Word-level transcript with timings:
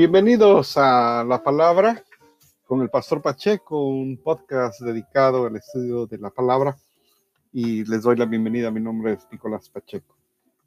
Bienvenidos 0.00 0.78
a 0.78 1.22
La 1.28 1.42
Palabra 1.42 2.02
con 2.66 2.80
el 2.80 2.88
Pastor 2.88 3.20
Pacheco, 3.20 3.84
un 3.86 4.16
podcast 4.16 4.80
dedicado 4.80 5.44
al 5.44 5.56
estudio 5.56 6.06
de 6.06 6.16
la 6.16 6.30
palabra. 6.30 6.74
Y 7.52 7.84
les 7.84 8.00
doy 8.00 8.16
la 8.16 8.24
bienvenida. 8.24 8.70
Mi 8.70 8.80
nombre 8.80 9.12
es 9.12 9.28
Nicolás 9.30 9.68
Pacheco. 9.68 10.16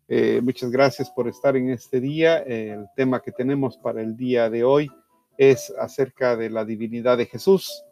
Eh, 0.07 0.39
muchas 0.43 0.69
gracias 0.69 1.09
por 1.09 1.27
estar 1.27 1.57
en 1.57 1.71
este 1.71 1.99
día. 1.99 2.43
el 2.43 2.85
tema 2.95 3.23
que 3.23 3.31
tenemos 3.31 3.75
para 3.75 4.03
el 4.03 4.15
día 4.15 4.51
de 4.51 4.63
hoy 4.63 4.91
es 5.35 5.73
acerca 5.79 6.35
de 6.35 6.51
la 6.51 6.63
divinidad 6.63 7.17
de 7.17 7.25
Jesús. 7.25 7.83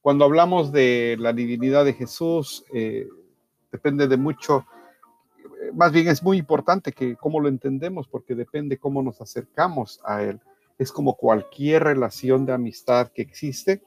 Cuando 0.00 0.24
hablamos 0.24 0.70
de 0.70 1.16
la 1.18 1.32
divinidad 1.32 1.84
de 1.84 1.94
Jesús, 1.94 2.64
eh, 2.72 3.08
depende 3.72 4.06
de 4.06 4.16
mucho, 4.16 4.64
eh, 5.42 5.72
más 5.74 5.90
bien 5.90 6.06
es 6.06 6.22
muy 6.22 6.38
importante 6.38 6.92
que 6.92 7.16
cómo 7.16 7.40
lo 7.40 7.48
entendemos, 7.48 8.06
porque 8.06 8.36
depende 8.36 8.78
cómo 8.78 9.02
nos 9.02 9.20
acercamos 9.20 10.00
a 10.04 10.22
Él. 10.22 10.40
Es 10.80 10.90
como 10.92 11.14
cualquier 11.14 11.84
relación 11.84 12.46
de 12.46 12.54
amistad 12.54 13.08
que 13.08 13.20
existe. 13.20 13.82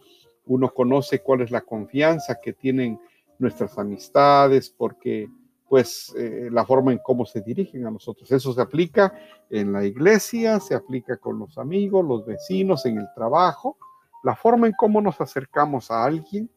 Uno 0.46 0.72
conoce 0.72 1.24
cuál 1.24 1.42
es 1.42 1.50
la 1.50 1.62
confianza 1.62 2.40
que 2.40 2.54
tienen 2.54 3.00
nuestras 3.40 3.80
amistades, 3.80 4.70
porque 4.70 5.28
pues 5.68 6.14
eh, 6.16 6.50
la 6.52 6.64
forma 6.68 6.92
en 6.92 7.00
cómo 7.00 7.26
se 7.26 7.42
dirigen 7.42 7.88
a 7.88 7.90
nosotros. 7.90 8.32
Eso 8.32 8.54
se 8.54 8.62
aplica 8.62 9.12
en 9.50 9.74
la 9.74 9.84
iglesia, 9.84 10.60
se 10.60 10.76
aplica 10.76 11.18
con 11.18 11.40
los 11.40 11.58
amigos, 11.58 12.06
los 12.06 12.28
vecinos, 12.28 12.86
en 12.86 13.00
el 13.00 13.08
trabajo. 13.16 13.76
La 14.24 14.36
forma 14.36 14.68
en 14.68 14.74
cómo 14.74 15.02
nos 15.02 15.20
acercamos 15.20 15.90
a 15.90 16.04
alguien 16.04 16.48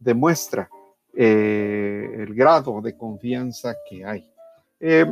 demuestra 0.00 0.68
eh, 1.14 2.16
el 2.18 2.34
grado 2.34 2.80
de 2.80 2.96
confianza 2.96 3.76
que 3.88 4.04
hay. 4.04 4.28
Eh, 4.80 5.06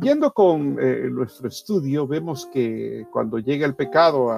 yendo 0.00 0.32
con 0.32 0.76
nuestro 1.14 1.48
estudio, 1.48 2.06
vemos 2.06 2.46
que 2.46 3.06
cuando 3.12 3.38
llega 3.38 3.66
el 3.66 3.74
pecado 3.74 4.30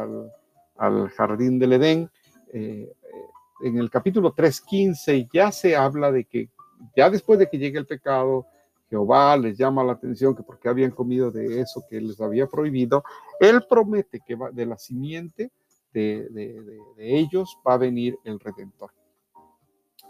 al, 0.76 1.08
jardín 1.10 1.58
del 1.58 1.74
Edén, 1.74 2.10
en 2.52 3.78
el 3.78 3.90
capítulo 3.90 4.34
3.15 4.34 5.28
ya 5.32 5.50
se 5.50 5.77
habla 5.77 6.12
de 6.12 6.24
que 6.24 6.50
ya 6.94 7.10
después 7.10 7.38
de 7.38 7.48
que 7.48 7.58
llegue 7.58 7.78
el 7.78 7.86
pecado, 7.86 8.46
Jehová 8.88 9.36
les 9.36 9.56
llama 9.56 9.82
la 9.82 9.92
atención 9.92 10.34
que 10.34 10.42
porque 10.42 10.68
habían 10.68 10.90
comido 10.90 11.30
de 11.30 11.60
eso 11.60 11.84
que 11.88 12.00
les 12.00 12.20
había 12.20 12.46
prohibido, 12.46 13.02
Él 13.40 13.64
promete 13.68 14.20
que 14.20 14.36
de 14.52 14.66
la 14.66 14.78
simiente 14.78 15.50
de, 15.92 16.28
de, 16.28 16.80
ellos 16.98 17.58
va 17.66 17.74
a 17.74 17.78
venir 17.78 18.18
el 18.24 18.38
Redentor. 18.38 18.90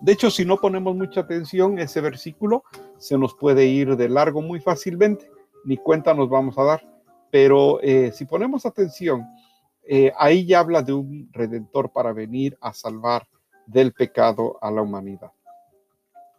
De 0.00 0.12
hecho, 0.12 0.30
si 0.30 0.44
no 0.44 0.58
ponemos 0.58 0.94
mucha 0.94 1.20
atención, 1.20 1.78
ese 1.78 2.00
versículo 2.00 2.64
se 2.98 3.16
nos 3.16 3.34
puede 3.34 3.66
ir 3.66 3.96
de 3.96 4.08
largo 4.08 4.42
muy 4.42 4.60
fácilmente, 4.60 5.30
ni 5.66 5.76
cuenta 5.76 6.14
nos 6.14 6.30
vamos 6.30 6.56
a 6.58 6.64
dar. 6.64 6.88
Pero 7.30 7.80
eh, 7.82 8.12
si 8.12 8.24
ponemos 8.24 8.64
atención, 8.64 9.26
eh, 9.82 10.12
ahí 10.16 10.46
ya 10.46 10.60
habla 10.60 10.82
de 10.82 10.92
un 10.92 11.28
redentor 11.32 11.92
para 11.92 12.12
venir 12.12 12.56
a 12.60 12.72
salvar 12.72 13.26
del 13.66 13.92
pecado 13.92 14.58
a 14.62 14.70
la 14.70 14.82
humanidad. 14.82 15.32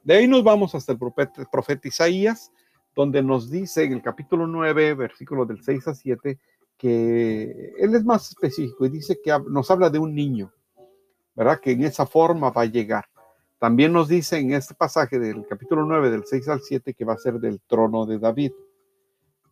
De 0.04 0.16
ahí 0.16 0.28
nos 0.28 0.44
vamos 0.44 0.74
hasta 0.74 0.94
el 0.94 0.98
profeta, 0.98 1.88
Isaías, 1.88 2.52
donde 2.96 3.22
nos 3.22 3.52
dice 3.52 3.84
en 3.84 3.94
el 3.94 4.02
capítulo 4.02 4.48
9, 4.48 4.94
versículos 4.94 5.48
del 5.48 5.62
6 5.62 5.88
a 5.90 5.94
7, 5.94 6.40
que 6.78 7.74
él 7.78 7.94
es 7.94 8.06
más 8.06 8.30
específico 8.30 8.86
y 8.86 8.90
dice 8.90 9.20
que 9.22 9.38
nos 9.50 9.70
habla 9.70 9.90
de 9.90 10.00
un 10.00 10.16
niño, 10.16 10.54
¿verdad? 11.36 11.60
Que 11.60 11.72
en 11.72 11.84
esa 11.84 12.06
forma 12.06 12.52
va 12.52 12.62
a 12.62 12.66
llegar. 12.66 13.06
También 13.60 13.92
nos 13.92 14.08
dice 14.08 14.38
en 14.38 14.54
este 14.54 14.76
pasaje 14.76 15.20
del 15.20 15.46
capítulo 15.46 15.84
9, 15.86 16.12
del 16.12 16.26
6 16.26 16.48
al 16.48 16.62
7, 16.62 16.94
que 16.94 17.06
va 17.06 17.14
a 17.14 17.18
ser 17.18 17.40
del 17.40 17.60
trono 17.62 18.06
de 18.06 18.20
David. 18.20 18.52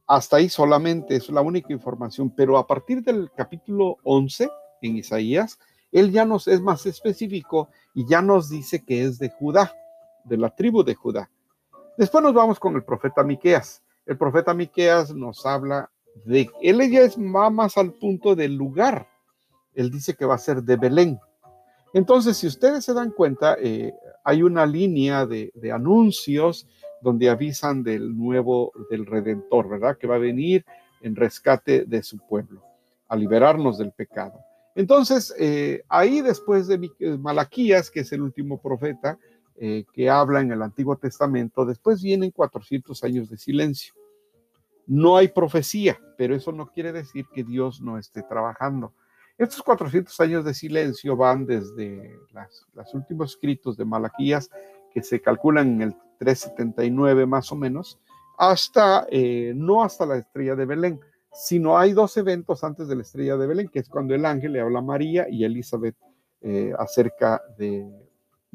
Hasta 0.08 0.38
ahí 0.38 0.50
solamente 0.50 1.16
es 1.16 1.30
la 1.30 1.42
única 1.42 1.74
información, 1.74 2.30
pero 2.30 2.58
a 2.58 2.68
partir 2.68 3.04
del 3.04 3.32
capítulo 3.36 3.98
11 4.04 4.50
en 4.82 4.98
Isaías, 4.98 5.58
él 5.92 6.12
ya 6.12 6.26
nos 6.26 6.48
es 6.48 6.62
más 6.62 6.86
específico 6.86 7.70
y 7.94 8.08
ya 8.08 8.22
nos 8.22 8.50
dice 8.50 8.84
que 8.84 9.04
es 9.04 9.18
de 9.18 9.30
Judá 9.30 9.74
de 10.26 10.38
la 10.38 10.50
tribu 10.50 10.84
de 10.84 10.96
Judá. 10.96 11.30
Después 11.98 12.24
nos 12.24 12.34
vamos 12.34 12.60
con 12.60 12.76
el 12.76 12.84
profeta 12.84 13.24
Miqueas. 13.24 13.82
El 14.06 14.18
profeta 14.18 14.54
Miqueas 14.54 15.14
nos 15.14 15.46
habla 15.46 15.90
de 16.26 16.50
él 16.62 16.92
ya 16.92 17.02
es 17.02 17.18
más 17.18 17.78
al 17.78 17.94
punto 17.94 18.36
del 18.36 18.56
lugar. 18.56 19.08
Él 19.74 19.92
dice 19.92 20.16
que 20.16 20.26
va 20.26 20.36
a 20.36 20.40
ser 20.40 20.64
de 20.64 20.76
Belén. 20.76 21.20
Entonces, 21.94 22.38
si 22.38 22.48
ustedes 22.48 22.84
se 22.84 22.94
dan 22.94 23.12
cuenta, 23.12 23.56
eh, 23.60 23.94
hay 24.24 24.44
una 24.44 24.66
línea 24.66 25.26
de, 25.26 25.52
de, 25.54 25.72
anuncios 25.72 26.68
donde 27.02 27.30
avisan 27.30 27.84
del 27.84 28.18
nuevo, 28.18 28.72
del 28.90 29.06
Redentor, 29.06 29.70
¿verdad? 29.70 29.98
Que 29.98 30.08
va 30.08 30.16
a 30.16 30.20
venir 30.20 30.66
en 31.02 31.16
rescate 31.16 31.86
de 31.86 32.02
su 32.02 32.18
pueblo, 32.18 32.64
a 33.08 33.16
liberarnos 33.16 33.78
del 33.78 33.92
pecado. 33.92 34.40
Entonces, 34.76 35.34
eh, 35.40 35.84
ahí 35.88 36.22
después 36.22 36.68
de 36.68 36.90
Malaquías, 37.18 37.90
que 37.90 38.02
es 38.02 38.12
el 38.12 38.22
último 38.22 38.62
profeta, 38.62 39.18
eh, 39.58 39.86
que 39.94 40.10
habla 40.10 40.42
en 40.42 40.52
el 40.52 40.62
Antiguo 40.62 40.98
Testamento, 40.98 41.66
después 41.66 42.04
vienen 42.04 42.32
400 42.32 43.02
años 43.06 43.30
de 43.30 43.38
silencio. 43.38 43.94
No 44.86 45.16
hay 45.16 45.30
profecía, 45.30 45.98
pero 46.18 46.36
eso 46.36 46.52
no 46.52 46.68
quiere 46.68 46.92
decir 46.92 47.26
que 47.34 47.44
Dios 47.44 47.80
no 47.82 47.98
esté 47.98 48.22
trabajando. 48.24 48.94
Estos 49.38 49.64
400 49.64 50.20
años 50.20 50.46
de 50.46 50.54
silencio 50.54 51.16
van 51.16 51.46
desde 51.46 52.20
los 52.74 52.94
últimos 52.94 53.32
escritos 53.32 53.78
de 53.78 53.86
Malaquías, 53.86 54.50
que 54.96 55.04
se 55.04 55.22
calculan 55.22 55.74
en 55.74 55.82
el 55.82 55.96
379 56.20 57.26
más 57.26 57.52
o 57.52 57.56
menos, 57.58 58.00
hasta, 58.38 59.06
eh, 59.12 59.52
no 59.54 59.84
hasta 59.84 60.06
la 60.06 60.16
estrella 60.16 60.56
de 60.56 60.66
Belén, 60.66 61.02
sino 61.34 61.78
hay 61.78 61.92
dos 61.92 62.16
eventos 62.16 62.64
antes 62.64 62.88
de 62.88 62.96
la 62.96 63.02
estrella 63.02 63.36
de 63.36 63.46
Belén, 63.46 63.68
que 63.68 63.80
es 63.80 63.90
cuando 63.90 64.16
el 64.16 64.26
ángel 64.26 64.54
le 64.54 64.62
habla 64.62 64.80
a 64.80 64.82
María 64.82 65.28
y 65.30 65.44
Elizabeth 65.44 65.98
eh, 66.42 66.74
acerca 66.80 67.42
de 67.58 67.86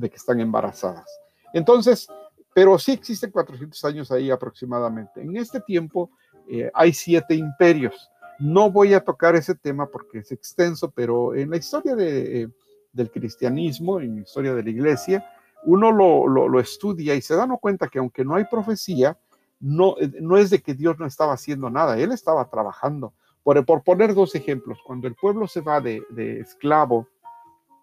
que 0.00 0.16
están 0.16 0.40
embarazadas. 0.40 1.04
Entonces, 1.52 2.08
pero 2.54 2.78
sí 2.78 2.92
existen 2.92 3.30
400 3.30 3.84
años 3.84 4.10
ahí 4.10 4.30
aproximadamente. 4.30 5.20
En 5.20 5.36
este 5.36 5.60
tiempo 5.60 6.10
eh, 6.48 6.70
hay 6.72 6.94
siete 6.94 7.34
imperios. 7.34 8.10
No 8.38 8.70
voy 8.70 8.94
a 8.94 9.04
tocar 9.04 9.36
ese 9.36 9.54
tema 9.54 9.86
porque 9.86 10.20
es 10.20 10.32
extenso, 10.32 10.90
pero 10.90 11.34
en 11.34 11.50
la 11.50 11.58
historia 11.58 11.94
de, 11.94 12.42
eh, 12.42 12.48
del 12.92 13.10
cristianismo, 13.10 14.00
en 14.00 14.16
la 14.16 14.22
historia 14.22 14.54
de 14.54 14.62
la 14.62 14.70
iglesia, 14.70 15.24
uno 15.64 15.92
lo, 15.92 16.26
lo, 16.26 16.60
estudia 16.60 17.14
y 17.14 17.22
se 17.22 17.34
da 17.36 17.46
cuenta 17.60 17.88
que 17.88 17.98
aunque 17.98 18.24
no 18.24 18.34
hay 18.34 18.44
profecía, 18.44 19.18
no, 19.60 19.96
no 20.20 20.36
es 20.36 20.50
de 20.50 20.60
que 20.60 20.74
Dios 20.74 20.98
no 20.98 21.06
estaba 21.06 21.34
haciendo 21.34 21.70
nada, 21.70 21.98
Él 21.98 22.12
estaba 22.12 22.48
trabajando. 22.48 23.12
Por, 23.42 23.64
por 23.64 23.82
poner 23.82 24.14
dos 24.14 24.34
ejemplos, 24.34 24.78
cuando 24.84 25.08
el 25.08 25.14
pueblo 25.14 25.46
se 25.48 25.60
va 25.60 25.80
de, 25.80 26.02
de 26.10 26.40
esclavo 26.40 27.08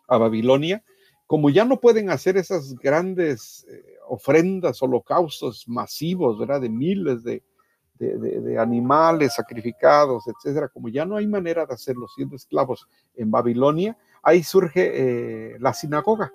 a 0.08 0.18
Babilonia, 0.18 0.84
como 1.28 1.50
ya 1.50 1.66
no 1.66 1.80
pueden 1.80 2.10
hacer 2.10 2.38
esas 2.38 2.76
grandes 2.76 3.66
eh, 3.70 3.98
ofrendas, 4.08 4.82
holocaustos 4.82 5.68
masivos, 5.68 6.40
¿verdad? 6.40 6.62
De 6.62 6.70
miles 6.70 7.24
de, 7.24 7.44
de, 8.00 8.58
animales 8.58 9.36
sacrificados, 9.36 10.26
etcétera, 10.28 10.70
como 10.70 10.88
ya 10.90 11.06
no 11.06 11.18
hay 11.18 11.28
manera 11.28 11.66
de 11.66 11.74
hacerlo 11.74 12.08
siendo 12.08 12.36
esclavos 12.36 12.88
en 13.16 13.32
Babilonia, 13.32 13.98
ahí 14.24 14.44
surge 14.44 14.92
eh, 14.94 15.58
la 15.60 15.74
sinagoga. 15.74 16.32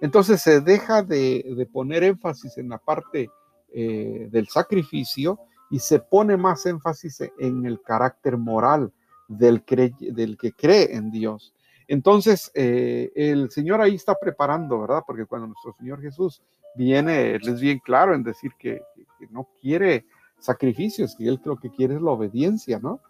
Entonces 0.00 0.42
se 0.42 0.60
deja 0.60 1.02
de, 1.02 1.68
poner 1.72 2.04
énfasis 2.04 2.58
en 2.58 2.68
la 2.68 2.78
parte 2.78 3.30
eh, 3.72 4.28
del 4.30 4.48
sacrificio 4.48 5.38
y 5.70 5.78
se 5.78 5.98
pone 5.98 6.36
más 6.36 6.66
énfasis 6.66 7.22
en 7.38 7.66
el 7.66 7.80
carácter 7.80 8.36
moral 8.36 8.92
del, 9.28 9.64
del 10.00 10.36
que 10.36 10.52
cree 10.52 10.94
en 10.94 11.10
Dios. 11.10 11.54
Entonces, 11.88 12.50
eh, 12.54 13.12
el 13.14 13.50
Señor 13.50 13.80
ahí 13.80 13.94
está 13.94 14.14
preparando, 14.14 14.80
¿verdad? 14.80 15.02
Porque 15.06 15.26
cuando 15.26 15.48
nuestro 15.48 15.74
Señor 15.78 16.00
Jesús 16.00 16.42
viene, 16.74 17.32
Él 17.32 17.42
es 17.46 17.60
bien 17.60 17.78
claro 17.78 18.14
en 18.14 18.22
decir 18.22 18.52
que, 18.58 18.82
no 19.30 19.48
quiere 19.60 20.04
sacrificios, 20.38 21.16
que 21.16 21.26
Él 21.26 21.40
lo 21.44 21.56
que 21.56 21.70
quiere 21.70 21.94
es 21.94 22.02
la 22.02 22.10
obediencia, 22.10 22.78
¿no? 22.78 23.00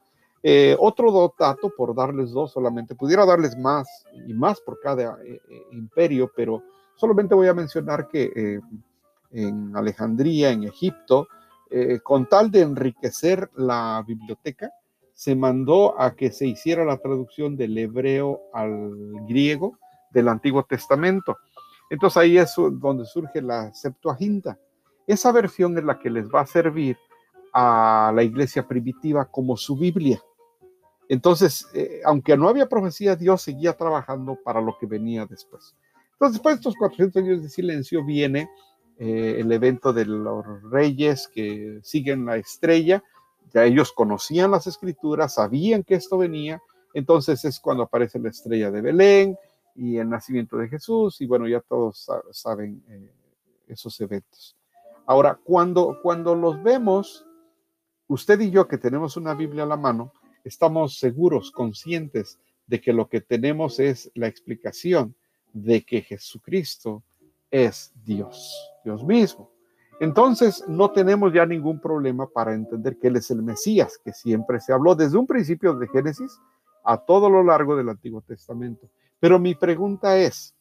Eh, 0.43 0.77
otro 0.79 1.35
dato, 1.39 1.73
por 1.77 1.95
darles 1.95 2.31
dos 2.31 2.53
solamente, 2.53 2.95
pudiera 2.95 3.25
darles 3.25 3.57
más 3.57 3.89
y 4.27 4.35
más 4.35 4.61
por 4.61 4.79
cada 4.79 5.19
imperio, 5.73 6.31
pero 6.37 6.63
solamente 6.97 7.35
voy 7.35 7.49
a 7.49 7.55
mencionar 7.55 8.09
que 8.09 8.61
en 9.31 9.77
Alejandría, 9.77 10.51
en 10.51 10.65
Egipto, 10.65 11.29
con 12.03 12.29
tal 12.29 12.51
de 12.51 12.61
enriquecer 12.61 13.51
la 13.57 14.05
biblioteca, 14.07 14.71
se 15.15 15.37
mandó 15.37 16.01
a 16.01 16.15
que 16.15 16.31
se 16.31 16.47
hiciera 16.47 16.85
la 16.85 16.99
traducción 16.99 17.57
del 17.57 17.79
hebreo 17.79 18.43
al 18.53 18.91
griego 19.27 19.79
del 20.11 20.29
Antiguo 20.29 20.65
Testamento. 20.65 21.37
Entonces 21.89 22.17
ahí 22.17 22.39
es 22.39 22.55
donde 22.57 23.05
surge 23.07 23.41
la 23.41 23.73
Septuaginta. 23.73 24.59
Esa 25.07 25.33
versión 25.33 25.77
es 25.79 25.85
la 25.85 25.99
que 25.99 26.11
les 26.11 26.29
va 26.29 26.41
a 26.41 26.47
servir 26.47 26.97
a 27.53 28.13
la 28.15 28.23
iglesia 28.23 28.67
primitiva 28.67 29.27
como 29.27 29.57
su 29.57 29.77
Biblia. 29.77 30.21
Entonces, 31.09 31.69
eh, 31.75 32.01
aunque 32.05 32.37
no 32.37 32.49
había 32.49 32.69
profecía, 32.69 33.15
Dios 33.15 33.43
seguía 33.43 33.77
trabajando 33.77 34.39
para 34.43 34.61
lo 34.61 34.77
que 34.79 34.87
venía 34.87 35.27
después. 35.27 35.77
Entonces, 36.15 36.35
después 36.35 36.55
de 36.55 36.59
estos 36.61 36.75
400 36.77 37.23
años 37.23 37.43
de 37.43 37.49
silencio, 37.49 38.05
viene 38.05 38.49
eh, 38.99 39.37
el 39.39 39.53
evento 39.53 39.93
de 39.93 40.07
los 40.07 40.45
reyes 40.71 41.29
que 41.29 41.81
siguen 41.83 42.27
la 42.27 42.37
estrella 42.37 43.03
ya 43.55 43.65
ellos 43.65 43.93
conocían 43.93 44.51
las 44.51 44.67
escrituras, 44.67 45.35
sabían 45.35 45.85
que 45.85 45.95
esto 45.95 46.19
venía, 46.19 46.61
Entonces 46.93 47.45
es 47.45 47.59
cuando 47.59 47.83
aparece 47.85 48.21
la 48.21 48.29
estrella 48.29 48.71
de 48.71 48.81
Belén 48.81 49.37
y 49.75 49.97
el 49.97 50.09
nacimiento 50.09 50.57
de 50.57 50.69
Jesús 50.69 51.21
y 51.21 51.27
bueno, 51.27 51.49
ya 51.49 51.61
todos 51.61 52.09
saben 52.31 52.85
eh, 52.89 53.13
esos 53.67 54.01
eventos. 54.01 54.57
Ahora, 55.07 55.39
cuando, 55.43 55.99
cuando 56.03 56.37
los 56.37 56.63
vemos, 56.63 57.27
usted 58.07 58.41
y 58.41 58.51
yo 58.51 58.69
que 58.69 58.79
tenemos 58.79 59.17
una 59.17 59.35
Biblia 59.35 59.65
a 59.65 59.67
la 59.67 59.77
mano, 59.77 60.13
estamos 60.45 60.99
seguros, 60.99 61.51
conscientes 61.51 62.39
de 62.67 62.81
que 62.81 62.93
lo 62.93 63.09
que 63.09 63.21
tenemos 63.21 63.81
es 63.81 64.11
la 64.15 64.29
explicación 64.29 65.17
de 65.55 65.83
que 65.85 66.03
Jesucristo 66.03 67.03
es 67.51 67.93
Dios, 68.05 68.53
Dios 68.85 69.03
mismo. 69.03 69.51
Entonces 70.01 70.65
no 70.69 70.91
tenemos 70.91 71.33
ya 71.33 71.47
ningún 71.47 71.81
problema 71.81 72.27
para 72.29 72.53
entender 72.53 72.99
que 72.99 73.07
Él 73.07 73.17
es 73.17 73.31
el 73.31 73.43
Mesías, 73.43 73.99
que 74.05 74.13
siempre 74.13 74.61
se 74.61 74.73
habló 74.73 74.95
desde 74.95 75.17
un 75.17 75.27
principio 75.27 75.75
de 75.75 75.89
Génesis 75.89 76.39
a 76.85 76.99
todo 76.99 77.31
lo 77.31 77.43
largo 77.43 77.77
del 77.77 77.89
Antiguo 77.89 78.21
Testamento. 78.21 78.91
Pero 79.21 79.39
mi 79.39 79.55
pregunta 79.55 80.19
es, 80.19 80.55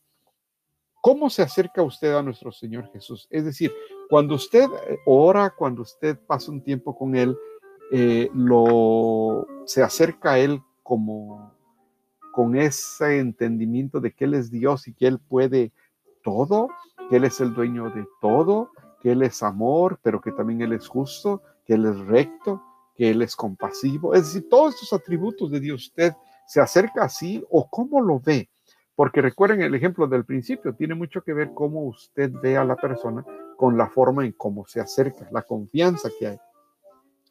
¿cómo 1.02 1.30
se 1.30 1.42
acerca 1.42 1.82
usted 1.82 2.14
a 2.14 2.22
nuestro 2.22 2.52
Señor 2.52 2.90
Jesús? 2.94 3.28
Es 3.32 3.44
decir, 3.44 3.74
cuando 4.10 4.36
usted 4.36 4.70
eh, 4.88 5.00
ora, 5.06 5.50
cuando 5.50 5.82
usted 5.82 6.18
pasa 6.28 6.52
un 6.52 6.62
tiempo 6.64 6.96
con 6.96 7.16
Él, 7.16 7.36
eh, 7.92 8.30
lo, 8.34 9.48
se 9.66 9.82
acerca 9.82 10.34
a 10.34 10.40
Él 10.40 10.62
como 10.84 11.53
con 12.34 12.58
ese 12.58 13.20
entendimiento 13.20 14.02
de 14.02 14.12
que 14.12 14.26
Él 14.26 14.34
es 14.34 14.50
Dios 14.50 14.88
y 14.88 14.94
que 14.94 15.06
Él 15.06 15.20
puede 15.20 15.72
todo, 16.24 16.68
que 17.08 17.18
Él 17.18 17.26
es 17.26 17.40
el 17.40 17.54
dueño 17.54 17.92
de 17.92 18.08
todo, 18.20 18.72
que 19.02 19.12
Él 19.12 19.22
es 19.22 19.44
amor, 19.44 20.00
pero 20.02 20.20
que 20.20 20.32
también 20.32 20.62
Él 20.62 20.74
es 20.74 20.88
justo, 20.88 21.44
que 21.64 21.76
Él 21.76 21.86
es 21.86 22.00
recto, 22.00 22.60
que 22.96 23.12
Él 23.12 23.22
es 23.22 23.36
compasivo. 23.36 24.16
Es 24.16 24.26
decir, 24.26 24.50
todos 24.50 24.74
estos 24.74 24.94
atributos 24.94 25.52
de 25.52 25.60
Dios, 25.60 25.84
usted 25.84 26.14
se 26.48 26.60
acerca 26.60 27.04
así 27.04 27.46
o 27.52 27.70
cómo 27.70 28.02
lo 28.02 28.20
ve. 28.20 28.50
Porque 28.96 29.22
recuerden 29.22 29.62
el 29.62 29.76
ejemplo 29.76 30.08
del 30.08 30.26
principio, 30.26 30.74
tiene 30.74 30.96
mucho 30.96 31.22
que 31.22 31.34
ver 31.34 31.52
cómo 31.54 31.84
usted 31.84 32.32
ve 32.42 32.58
a 32.58 32.66
la 32.66 32.76
persona 32.76 33.24
con 33.58 33.78
la 33.78 33.90
forma 33.90 34.26
en 34.26 34.32
cómo 34.32 34.66
se 34.66 34.80
acerca, 34.80 35.30
la 35.32 35.44
confianza 35.44 36.10
que 36.18 36.28
hay. 36.28 36.38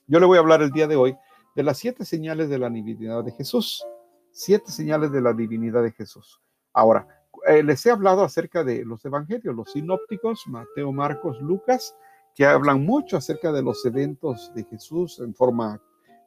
Yo 0.06 0.20
le 0.20 0.26
voy 0.26 0.36
a 0.36 0.40
hablar 0.40 0.62
el 0.62 0.70
día 0.70 0.86
de 0.86 0.94
hoy 0.94 1.16
de 1.56 1.62
las 1.64 1.78
siete 1.78 2.04
señales 2.04 2.48
de 2.48 2.58
la 2.58 2.70
divinidad 2.70 3.24
de 3.24 3.32
Jesús. 3.32 3.84
Siete 4.32 4.72
señales 4.72 5.12
de 5.12 5.20
la 5.20 5.34
divinidad 5.34 5.82
de 5.82 5.92
Jesús. 5.92 6.40
Ahora, 6.72 7.06
eh, 7.46 7.62
les 7.62 7.84
he 7.84 7.90
hablado 7.90 8.22
acerca 8.22 8.64
de 8.64 8.84
los 8.84 9.04
evangelios, 9.04 9.54
los 9.54 9.72
sinópticos, 9.72 10.46
Mateo, 10.46 10.90
Marcos, 10.92 11.40
Lucas, 11.40 11.94
que 12.34 12.46
hablan 12.46 12.84
mucho 12.84 13.16
acerca 13.18 13.52
de 13.52 13.62
los 13.62 13.84
eventos 13.84 14.52
de 14.54 14.64
Jesús 14.64 15.20
en 15.20 15.34
forma 15.34 15.80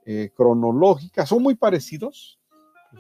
eh, 0.06 0.32
cronológica. 0.36 1.26
Son 1.26 1.42
muy 1.42 1.56
parecidos, 1.56 2.40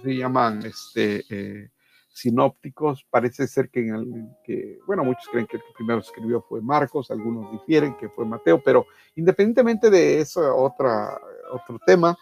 se 0.01 0.15
llaman 0.15 0.65
este, 0.65 1.23
eh, 1.29 1.69
sinópticos. 2.07 3.05
Parece 3.09 3.47
ser 3.47 3.69
que, 3.69 3.81
en 3.81 3.95
el, 3.95 4.27
que, 4.43 4.79
bueno, 4.87 5.03
muchos 5.03 5.27
creen 5.31 5.45
que 5.45 5.57
el 5.57 5.63
que 5.63 5.73
primero 5.75 5.99
escribió 5.99 6.41
fue 6.41 6.61
Marcos, 6.61 7.11
algunos 7.11 7.51
difieren 7.51 7.95
que 7.95 8.09
fue 8.09 8.25
Mateo, 8.25 8.59
pero 8.63 8.87
independientemente 9.15 9.91
de 9.91 10.21
eso, 10.21 10.55
otra, 10.55 11.19
otro 11.51 11.79
tema, 11.85 12.17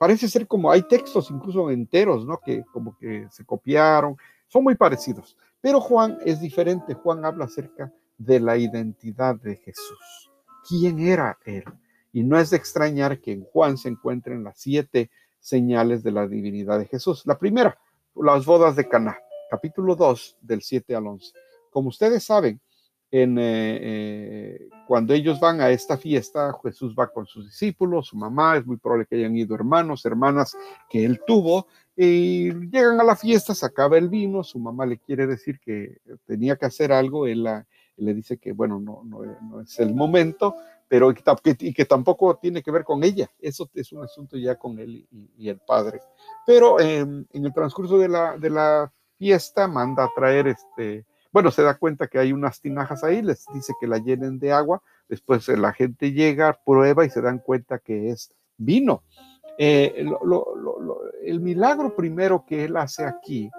parece 0.00 0.28
ser 0.28 0.46
como 0.46 0.70
hay 0.70 0.80
textos 0.84 1.30
incluso 1.30 1.70
enteros, 1.70 2.24
¿no? 2.24 2.40
Que 2.40 2.64
como 2.72 2.96
que 2.96 3.26
se 3.30 3.44
copiaron, 3.44 4.16
son 4.48 4.64
muy 4.64 4.74
parecidos. 4.74 5.36
Pero 5.60 5.78
Juan 5.78 6.16
es 6.24 6.40
diferente. 6.40 6.94
Juan 6.94 7.22
habla 7.26 7.44
acerca 7.44 7.92
de 8.16 8.40
la 8.40 8.56
identidad 8.56 9.36
de 9.36 9.56
Jesús. 9.56 10.30
¿Quién 10.66 11.00
era 11.00 11.36
él? 11.44 11.64
Y 12.14 12.24
no 12.24 12.38
es 12.38 12.48
de 12.48 12.56
extrañar 12.56 13.20
que 13.20 13.32
en 13.32 13.44
Juan 13.44 13.76
se 13.76 13.90
encuentren 13.90 14.42
las 14.42 14.58
siete 14.58 15.10
señales 15.38 16.02
de 16.02 16.12
la 16.12 16.26
divinidad 16.26 16.78
de 16.78 16.86
Jesús. 16.86 17.26
La 17.26 17.38
primera, 17.38 17.78
las 18.14 18.46
bodas 18.46 18.76
de 18.76 18.88
Caná, 18.88 19.18
capítulo 19.50 19.96
2, 19.96 20.38
del 20.40 20.62
7 20.62 20.96
al 20.96 21.08
11. 21.08 21.34
Como 21.70 21.90
ustedes 21.90 22.24
saben, 22.24 22.58
en, 23.10 23.38
eh, 23.38 23.78
eh, 23.82 24.68
cuando 24.86 25.14
ellos 25.14 25.40
van 25.40 25.60
a 25.60 25.70
esta 25.70 25.96
fiesta, 25.96 26.56
Jesús 26.62 26.94
va 26.98 27.08
con 27.08 27.26
sus 27.26 27.46
discípulos, 27.46 28.08
su 28.08 28.16
mamá, 28.16 28.56
es 28.56 28.66
muy 28.66 28.76
probable 28.76 29.06
que 29.06 29.16
hayan 29.16 29.36
ido 29.36 29.54
hermanos, 29.54 30.04
hermanas 30.04 30.56
que 30.88 31.04
él 31.04 31.20
tuvo, 31.26 31.66
y 31.96 32.52
llegan 32.70 33.00
a 33.00 33.04
la 33.04 33.16
fiesta, 33.16 33.54
se 33.54 33.66
acaba 33.66 33.98
el 33.98 34.08
vino, 34.08 34.44
su 34.44 34.58
mamá 34.58 34.86
le 34.86 34.98
quiere 34.98 35.26
decir 35.26 35.58
que 35.58 35.98
tenía 36.24 36.56
que 36.56 36.66
hacer 36.66 36.92
algo, 36.92 37.26
él, 37.26 37.46
le 37.96 38.14
dice 38.14 38.38
que 38.38 38.52
bueno, 38.52 38.80
no, 38.80 39.02
no, 39.04 39.60
es 39.60 39.78
el 39.80 39.94
momento, 39.94 40.54
pero 40.88 41.12
que, 41.12 41.56
y 41.60 41.74
que 41.74 41.84
tampoco 41.84 42.36
tiene 42.36 42.62
que 42.62 42.70
ver 42.70 42.84
con 42.84 43.04
ella, 43.04 43.30
eso 43.40 43.68
es 43.74 43.92
un 43.92 44.02
asunto 44.04 44.38
ya 44.38 44.56
con 44.56 44.78
él 44.78 45.06
y, 45.36 45.48
el 45.48 45.58
padre. 45.58 46.00
Pero 46.46 46.80
em, 46.80 47.26
en 47.32 47.44
el 47.44 47.52
transcurso 47.52 47.98
de 47.98 48.08
la, 48.08 48.38
de 48.38 48.50
la 48.50 48.92
fiesta 49.16 49.68
manda 49.68 50.04
a 50.04 50.10
traer 50.14 50.48
este 50.48 51.04
bueno, 51.32 51.50
se 51.50 51.62
da 51.62 51.74
cuenta 51.78 52.08
que 52.08 52.18
hay 52.18 52.32
unas 52.32 52.60
tinajas 52.60 53.04
ahí, 53.04 53.22
les 53.22 53.46
dice 53.54 53.72
que 53.80 53.86
la 53.86 53.98
llenen 53.98 54.38
de 54.38 54.52
agua, 54.52 54.82
después 55.08 55.48
eh, 55.48 55.56
la 55.56 55.72
gente 55.72 56.12
llega, 56.12 56.58
prueba 56.64 57.04
y 57.04 57.10
se 57.10 57.20
dan 57.20 57.38
cuenta 57.38 57.78
que 57.78 58.10
es 58.10 58.32
vino. 58.56 59.02
Eh, 59.58 60.06
el 61.24 61.40
milagro 61.40 61.94
primero 61.94 62.44
que 62.46 62.64
él 62.64 62.76
hace 62.76 63.04
aquí, 63.04 63.50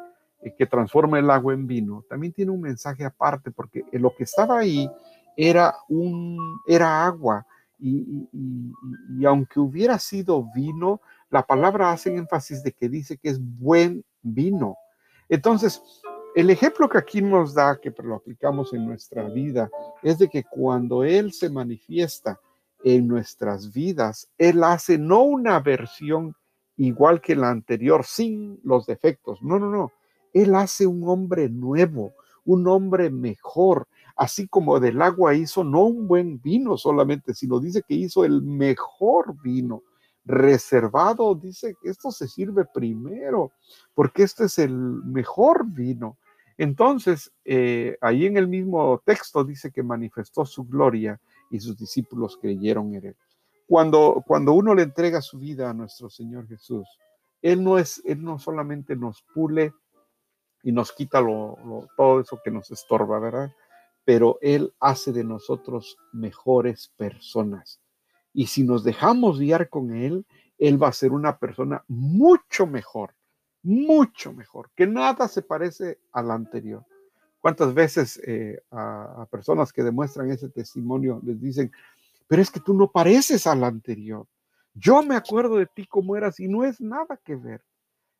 eh, 0.41 0.53
que 0.57 0.65
transforma 0.65 1.19
el 1.19 1.29
agua 1.29 1.53
en 1.53 1.67
vino, 1.67 2.03
también 2.09 2.33
tiene 2.33 2.51
un 2.51 2.61
mensaje 2.61 3.05
aparte, 3.05 3.51
porque 3.51 3.85
lo 3.93 4.13
que 4.15 4.23
estaba 4.23 4.59
ahí 4.59 4.89
era, 5.37 5.75
un, 5.87 6.59
era 6.67 7.05
agua, 7.05 7.45
y, 7.79 8.27
y, 8.31 9.25
aunque 9.25 9.59
hubiera 9.59 9.97
sido 9.97 10.45
vino, 10.53 11.01
la 11.31 11.47
palabra 11.47 11.91
hace 11.91 12.15
énfasis 12.15 12.61
de 12.61 12.73
que 12.73 12.89
dice 12.89 13.17
que 13.17 13.29
es 13.29 13.39
buen 13.41 14.03
vino. 14.21 14.75
Entonces, 15.29 15.81
el 16.35 16.49
ejemplo 16.49 16.87
que 16.89 16.97
aquí 16.97 17.21
nos 17.21 17.53
da, 17.53 17.79
que 17.81 17.93
lo 18.03 18.15
aplicamos 18.15 18.73
en 18.73 18.85
nuestra 18.85 19.23
vida, 19.29 19.69
es 20.01 20.17
de 20.17 20.29
que 20.29 20.43
cuando 20.43 21.03
Él 21.03 21.33
se 21.33 21.49
manifiesta 21.49 22.39
en 22.83 23.07
nuestras 23.07 23.71
vidas, 23.73 24.29
Él 24.37 24.63
hace 24.63 24.97
no 24.97 25.23
una 25.23 25.59
versión 25.59 26.35
igual 26.77 27.21
que 27.21 27.35
la 27.35 27.49
anterior, 27.49 28.05
sin 28.05 28.59
los 28.63 28.85
defectos. 28.85 29.41
No, 29.41 29.59
no, 29.59 29.69
no. 29.69 29.91
Él 30.33 30.55
hace 30.55 30.87
un 30.87 31.07
hombre 31.07 31.49
nuevo, 31.49 32.13
un 32.45 32.67
hombre 32.67 33.09
mejor, 33.09 33.87
así 34.15 34.47
como 34.47 34.79
del 34.79 35.01
agua 35.01 35.35
hizo 35.35 35.63
no 35.63 35.83
un 35.83 36.07
buen 36.07 36.41
vino 36.41 36.77
solamente, 36.77 37.33
sino 37.33 37.59
dice 37.59 37.83
que 37.87 37.95
hizo 37.95 38.23
el 38.23 38.41
mejor 38.41 39.35
vino 39.41 39.83
reservado, 40.25 41.35
dice 41.35 41.75
que 41.81 41.89
esto 41.89 42.11
se 42.11 42.27
sirve 42.27 42.65
primero, 42.65 43.51
porque 43.93 44.23
este 44.23 44.45
es 44.45 44.59
el 44.59 44.73
mejor 44.73 45.65
vino. 45.65 46.17
Entonces, 46.61 47.33
eh, 47.43 47.97
ahí 48.01 48.27
en 48.27 48.37
el 48.37 48.47
mismo 48.47 49.01
texto 49.03 49.43
dice 49.43 49.71
que 49.71 49.81
manifestó 49.81 50.45
su 50.45 50.63
gloria 50.63 51.19
y 51.49 51.59
sus 51.59 51.75
discípulos 51.75 52.37
creyeron 52.39 52.93
en 52.93 53.05
él. 53.07 53.15
Cuando, 53.65 54.23
cuando 54.27 54.53
uno 54.53 54.75
le 54.75 54.83
entrega 54.83 55.23
su 55.23 55.39
vida 55.39 55.71
a 55.71 55.73
nuestro 55.73 56.07
Señor 56.11 56.47
Jesús, 56.47 56.87
Él 57.41 57.63
no, 57.63 57.79
es, 57.79 57.99
él 58.05 58.23
no 58.23 58.37
solamente 58.37 58.95
nos 58.95 59.23
pule 59.33 59.73
y 60.61 60.71
nos 60.71 60.91
quita 60.91 61.19
todo 61.97 62.19
eso 62.19 62.39
que 62.43 62.51
nos 62.51 62.69
estorba, 62.69 63.17
¿verdad? 63.17 63.51
Pero 64.05 64.37
Él 64.39 64.71
hace 64.79 65.11
de 65.11 65.23
nosotros 65.23 65.97
mejores 66.13 66.93
personas. 66.95 67.81
Y 68.35 68.45
si 68.45 68.63
nos 68.63 68.83
dejamos 68.83 69.39
guiar 69.39 69.67
con 69.67 69.95
Él, 69.95 70.27
Él 70.59 70.79
va 70.79 70.89
a 70.89 70.93
ser 70.93 71.11
una 71.11 71.39
persona 71.39 71.83
mucho 71.87 72.67
mejor 72.67 73.15
mucho 73.63 74.33
mejor, 74.33 74.69
que 74.75 74.87
nada 74.87 75.27
se 75.27 75.41
parece 75.41 75.99
al 76.11 76.31
anterior. 76.31 76.85
¿Cuántas 77.39 77.73
veces 77.73 78.21
eh, 78.25 78.61
a, 78.69 79.27
personas 79.31 79.73
que 79.73 79.83
demuestran 79.83 80.29
ese 80.29 80.49
testimonio 80.49 81.19
les 81.23 81.41
dicen, 81.41 81.71
pero 82.27 82.41
es 82.41 82.51
que 82.51 82.59
tú 82.59 82.73
no 82.73 82.91
pareces 82.91 83.47
al 83.47 83.63
anterior? 83.63 84.27
Yo 84.73 85.03
me 85.03 85.15
acuerdo 85.15 85.57
de 85.57 85.65
ti 85.65 85.85
como 85.85 86.15
eras 86.15 86.39
y 86.39 86.47
no 86.47 86.63
es 86.63 86.79
nada 86.79 87.17
que 87.23 87.35
ver. 87.35 87.63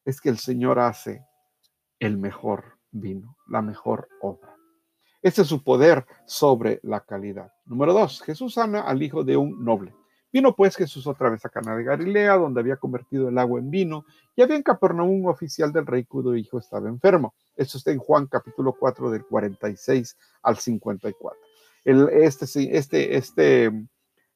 Es 0.03 0.19
que 0.19 0.29
el 0.29 0.39
Señor 0.39 0.79
hace 0.79 1.23
el 1.99 2.17
mejor 2.17 2.79
vino, 2.91 3.37
la 3.47 3.61
mejor 3.61 4.09
obra. 4.21 4.57
Ese 5.21 5.43
es 5.43 5.47
su 5.47 5.63
poder 5.63 6.05
sobre 6.25 6.79
la 6.81 7.01
calidad. 7.01 7.53
Número 7.65 7.93
dos, 7.93 8.21
Jesús 8.21 8.55
sana 8.55 8.81
al 8.81 9.03
hijo 9.03 9.23
de 9.23 9.37
un 9.37 9.63
noble. 9.63 9.93
Vino 10.31 10.55
pues 10.55 10.75
Jesús 10.77 11.05
otra 11.07 11.29
vez 11.29 11.43
a 11.45 11.49
Cana 11.49 11.75
de 11.75 11.83
Galilea, 11.83 12.35
donde 12.35 12.61
había 12.61 12.77
convertido 12.77 13.29
el 13.29 13.37
agua 13.37 13.59
en 13.59 13.69
vino, 13.69 14.05
y 14.35 14.41
había 14.41 14.55
en 14.55 14.63
Capernaum 14.63 15.09
un 15.09 15.27
oficial 15.27 15.73
del 15.73 15.85
rey 15.85 16.05
cuyo 16.05 16.35
hijo 16.35 16.59
estaba 16.59 16.87
enfermo. 16.87 17.33
Esto 17.55 17.77
está 17.77 17.91
en 17.91 17.99
Juan 17.99 18.27
capítulo 18.27 18.73
4 18.73 19.11
del 19.11 19.25
46 19.25 20.17
al 20.43 20.57
54. 20.57 21.39
El, 21.83 22.09
este, 22.09 22.77
este, 22.77 23.17
este, 23.17 23.71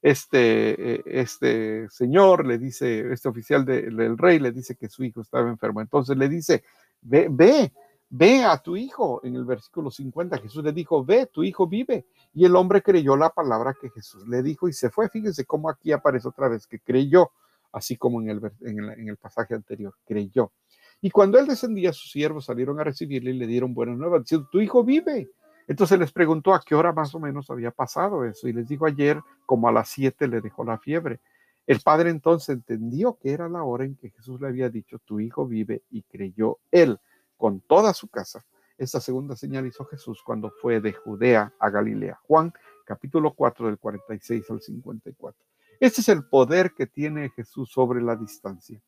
este, 0.02 1.22
este 1.22 1.90
señor 1.90 2.46
le 2.46 2.58
dice, 2.58 3.12
este 3.14 3.30
oficial 3.30 3.64
del 3.64 4.18
rey 4.18 4.40
le 4.40 4.52
dice 4.52 4.76
que 4.76 4.90
su 4.90 5.04
hijo 5.04 5.22
estaba 5.22 5.50
enfermo. 5.50 5.82
Entonces 5.82 6.18
le 6.18 6.28
dice, 6.28 6.64
ve, 7.02 7.28
ve, 7.30 7.72
ve 8.10 8.44
a 8.44 8.58
tu 8.58 8.76
hijo. 8.76 9.22
En 9.24 9.36
el 9.36 9.46
versículo 9.46 9.92
50 9.92 10.38
Jesús 10.40 10.64
le 10.64 10.72
dijo, 10.72 11.04
ve, 11.04 11.28
tu 11.28 11.44
hijo 11.44 11.68
vive. 11.68 12.06
Y 12.34 12.46
el 12.46 12.56
hombre 12.56 12.82
creyó 12.82 13.16
la 13.16 13.30
palabra 13.30 13.76
que 13.80 13.90
Jesús 13.90 14.28
le 14.28 14.42
dijo 14.42 14.68
y 14.68 14.74
se 14.74 14.90
fue. 14.90 15.10
Fíjense 15.10 15.46
cómo 15.46 15.70
aquí 15.70 15.92
aparece 15.92 16.28
otra 16.28 16.48
vez 16.48 16.68
que 16.68 16.80
creyó. 16.80 17.32
así 17.72 17.98
como 17.98 18.22
en 18.22 18.30
el, 18.30 18.42
en 18.62 19.10
el, 19.10 19.18
pasaje 19.18 19.54
anterior, 19.54 19.94
creyó. 20.06 20.54
Y 21.02 21.12
cuando 21.12 21.38
él 21.38 21.46
descendía, 21.46 21.92
sus 21.92 22.10
siervos 22.10 22.46
salieron 22.46 22.80
a 22.80 22.86
recibirle 22.86 23.32
y 23.32 23.38
le 23.38 23.48
dieron 23.48 23.74
buenas 23.74 23.98
nuevas, 23.98 24.22
diciendo, 24.22 24.48
tu 24.50 24.62
hijo 24.62 24.84
vive. 24.84 25.30
Entonces 25.68 26.00
les 26.00 26.12
preguntó 26.12 26.54
a 26.54 26.62
qué 26.66 26.74
hora 26.74 26.94
más 26.94 27.14
o 27.16 27.20
menos 27.20 27.50
había 27.50 27.72
pasado 27.72 28.24
eso 28.24 28.48
y 28.48 28.54
les 28.54 28.68
dijo 28.68 28.86
ayer, 28.86 29.20
como 29.46 29.68
a 29.68 29.72
las 29.72 29.90
siete 29.90 30.28
le 30.28 30.40
dejó 30.40 30.64
la 30.64 30.78
fiebre. 30.78 31.20
El 31.68 31.82
padre 31.82 32.12
entonces 32.12 32.50
entendió 32.50 33.18
que 33.20 33.32
era 33.32 33.50
la 33.50 33.64
hora 33.64 33.84
en 33.84 33.96
que 33.96 34.12
Jesús 34.12 34.40
le 34.40 34.48
había 34.48 34.70
dicho, 34.70 35.00
tu 35.00 35.20
hijo 35.20 35.48
vive 35.48 35.82
y 35.90 36.04
creyó 36.04 36.60
él 36.72 37.00
con 37.38 37.62
toda 37.62 37.94
su 37.94 38.08
casa. 38.08 38.46
Esta 38.78 39.00
segunda 39.00 39.36
señal 39.36 39.66
hizo 39.66 39.86
Jesús 39.86 40.22
cuando 40.24 40.52
fue 40.62 40.82
de 40.82 40.94
Judea 40.94 41.54
a 41.60 41.70
Galilea. 41.70 42.20
Juan 42.24 42.54
capítulo 42.86 43.34
4 43.34 43.68
del 43.68 43.78
46 43.78 44.50
al 44.52 44.62
54. 44.62 45.46
Este 45.80 46.02
es 46.02 46.10
el 46.10 46.26
poder 46.26 46.74
que 46.74 46.86
tiene 46.86 47.30
Jesús 47.30 47.72
sobre 47.72 48.02
la 48.02 48.16
distancia. 48.16 48.82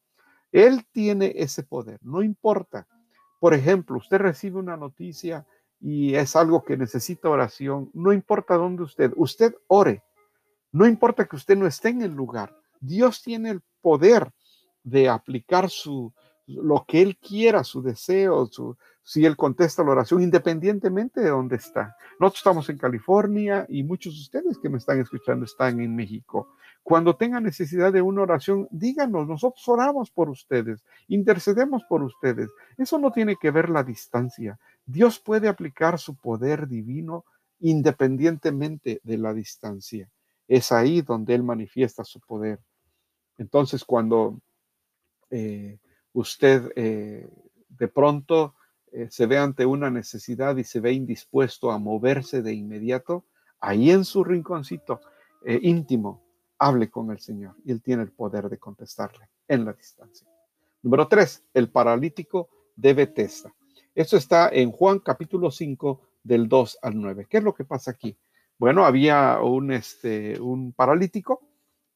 Él 0.52 0.86
tiene 0.92 1.34
ese 1.36 1.64
poder, 1.64 2.00
no 2.02 2.22
importa. 2.22 2.88
Por 3.40 3.54
ejemplo, 3.54 3.98
usted 3.98 4.18
recibe 4.18 4.60
una 4.60 4.78
noticia 4.78 5.46
y 5.80 6.16
es 6.16 6.36
algo 6.36 6.64
que 6.64 6.78
necesita 6.78 7.30
oración, 7.30 7.92
no 7.94 8.14
importa 8.14 8.56
dónde 8.56 8.84
usted, 8.84 9.12
usted 9.16 9.54
ore. 9.68 10.04
No 10.72 10.88
importa 10.88 11.26
que 11.26 11.36
usted 11.36 11.58
no 11.58 11.68
esté 11.68 11.90
en 11.90 12.02
el 12.02 12.12
lugar. 12.12 12.56
Dios 12.80 13.22
tiene 13.22 13.52
el 13.52 13.62
poder 13.82 14.32
de 14.84 15.10
aplicar 15.10 15.70
su, 15.70 16.14
lo 16.48 16.86
que 16.88 17.02
Él 17.02 17.18
quiera, 17.18 17.64
su 17.64 17.82
deseo, 17.82 18.50
si 19.04 19.26
Él 19.26 19.36
contesta 19.36 19.84
la 19.84 19.92
oración, 19.92 20.22
independientemente 20.22 21.22
de 21.22 21.30
dónde 21.30 21.58
está. 21.58 21.96
Nosotros 22.20 22.40
estamos 22.40 22.70
en 22.70 22.78
California 22.78 23.66
y 23.70 23.84
muchos 23.84 24.16
de 24.16 24.22
ustedes 24.22 24.58
que 24.58 24.70
me 24.70 24.78
están 24.78 25.00
escuchando 25.00 25.46
están 25.46 25.80
en 25.82 25.96
México. 25.96 26.50
Cuando 26.84 27.18
tengan 27.18 27.44
necesidad 27.44 27.92
de 27.92 28.02
una 28.02 28.22
oración, 28.22 28.68
díganos, 28.72 29.28
nosotros 29.28 29.68
oramos 29.68 30.10
por 30.10 30.30
ustedes, 30.30 30.86
intercedemos 31.10 31.84
por 31.84 32.02
ustedes. 32.02 32.50
Eso 32.78 32.98
no 32.98 33.12
tiene 33.12 33.36
que 33.36 33.52
ver 33.52 33.70
la 33.70 33.84
distancia. 33.84 34.58
Dios 34.86 35.20
puede 35.20 35.50
aplicar 35.50 36.00
su 36.00 36.16
poder 36.16 36.66
divino 36.68 37.26
independientemente 37.60 39.02
de 39.04 39.18
la 39.18 39.34
distancia. 39.34 40.10
Es 40.48 40.72
ahí 40.72 41.02
donde 41.02 41.36
Él 41.36 41.44
manifiesta 41.44 42.06
su 42.06 42.22
poder. 42.22 42.60
Entonces, 43.38 43.84
cuando 43.84 44.40
eh, 45.30 45.78
usted 46.18 46.72
eh, 46.76 47.30
de 47.70 47.88
pronto 47.88 48.56
eh, 48.92 49.08
se 49.12 49.28
ve 49.28 49.38
ante 49.38 49.68
una 49.68 49.92
necesidad 49.92 50.58
y 50.58 50.64
se 50.64 50.80
ve 50.80 50.92
indispuesto 50.92 51.72
a 51.72 51.78
moverse 51.78 52.42
de 52.42 52.54
inmediato, 52.54 53.26
ahí 53.60 53.92
en 53.92 54.04
su 54.04 54.24
rinconcito 54.24 55.00
eh, 55.46 55.60
íntimo, 55.62 56.24
hable 56.58 56.90
con 56.90 57.12
el 57.12 57.20
Señor 57.20 57.56
y 57.64 57.72
Él 57.72 57.84
tiene 57.84 58.02
el 58.02 58.12
poder 58.12 58.50
de 58.50 58.58
contestarle 58.58 59.30
en 59.48 59.64
la 59.64 59.74
distancia. 59.74 60.28
Número 60.82 61.08
tres, 61.08 61.44
el 61.54 61.70
paralítico 61.70 62.50
de 62.76 62.94
Bethesda. 62.96 63.54
Esto 63.94 64.18
está 64.18 64.50
en 64.50 64.72
Juan 64.72 65.00
capítulo 65.00 65.52
5 65.52 66.02
del 66.24 66.48
2 66.48 66.80
al 66.82 67.00
9. 67.00 67.28
¿Qué 67.30 67.38
es 67.38 67.44
lo 67.44 67.54
que 67.54 67.64
pasa 67.64 67.92
aquí? 67.92 68.18
Bueno, 68.58 68.86
había 68.86 69.40
un, 69.40 69.72
este, 69.72 70.40
un 70.40 70.74
paralítico 70.74 71.42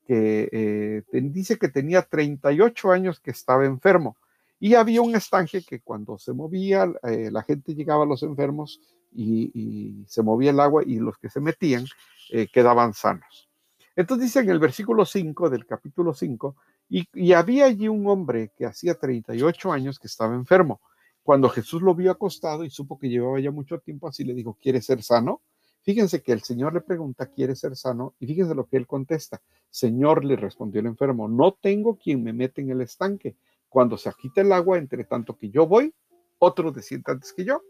que 0.06 0.50
eh, 0.52 1.04
dice 1.12 1.58
que 1.58 1.70
tenía 1.70 2.02
38 2.02 2.92
años 2.92 3.20
que 3.20 3.32
estaba 3.32 3.66
enfermo 3.66 4.18
y 4.62 4.76
había 4.76 5.02
un 5.02 5.16
estanque 5.16 5.64
que 5.64 5.82
cuando 5.82 6.20
se 6.20 6.34
movía, 6.34 6.88
eh, 7.04 7.32
la 7.32 7.42
gente 7.42 7.74
llegaba 7.74 8.04
a 8.04 8.08
los 8.08 8.22
enfermos 8.22 8.80
y, 9.12 10.06
se 10.08 10.22
movía 10.22 10.52
el 10.52 10.60
agua 10.60 10.84
y 10.86 11.00
los 11.00 11.18
que 11.18 11.30
se 11.30 11.42
metían 11.42 11.86
eh, 12.30 12.48
quedaban 12.48 12.94
sanos. 12.94 13.50
Entonces 13.96 14.28
dice 14.28 14.40
en 14.40 14.52
el 14.52 14.60
versículo 14.60 15.04
5 15.04 15.50
del 15.50 15.66
capítulo 15.66 16.14
5, 16.14 16.56
y, 16.90 17.08
y, 17.14 17.34
había 17.34 17.66
allí 17.66 17.88
un 17.88 18.08
hombre 18.08 18.52
que 18.56 18.68
hacía 18.68 18.94
38 18.94 19.72
años 19.72 19.98
que 19.98 20.08
estaba 20.08 20.36
enfermo. 20.36 20.80
Cuando 21.24 21.50
Jesús 21.50 21.82
lo 21.82 21.96
vio 21.96 22.12
acostado 22.12 22.64
y 22.64 22.70
supo 22.70 23.00
que 23.00 23.10
llevaba 23.10 23.40
ya 23.40 23.50
mucho 23.50 23.80
tiempo 23.80 24.08
así, 24.08 24.24
le 24.24 24.36
dijo, 24.36 24.58
¿quieres 24.62 24.86
ser 24.86 25.02
sano? 25.02 25.42
Fíjense 25.84 26.22
que 26.22 26.32
el 26.32 26.42
Señor 26.42 26.74
le 26.74 26.82
pregunta, 26.82 27.26
¿quiere 27.26 27.56
ser 27.56 27.76
sano? 27.76 28.14
Y 28.20 28.28
fíjense 28.28 28.54
lo 28.54 28.68
que 28.68 28.78
él 28.78 28.86
contesta. 28.86 29.42
Señor, 29.70 30.24
le 30.24 30.36
respondió 30.36 30.82
el 30.82 30.88
enfermo, 30.88 31.28
no 31.28 31.54
tengo 31.54 31.98
quien 31.98 32.24
me 32.24 32.34
mete 32.34 32.62
en 32.62 32.70
el 32.70 32.82
estanque. 32.82 33.36
Cuando 33.68 33.98
se 33.98 34.10
agita 34.10 34.42
el 34.42 34.52
agua, 34.52 34.78
entre 34.78 35.06
tanto 35.06 35.38
que 35.38 35.50
yo 35.50 35.66
voy, 35.66 35.94
otro 36.40 36.72
desciende 36.72 37.12
antes 37.12 37.34
que 37.34 37.46
yo. 37.46 37.62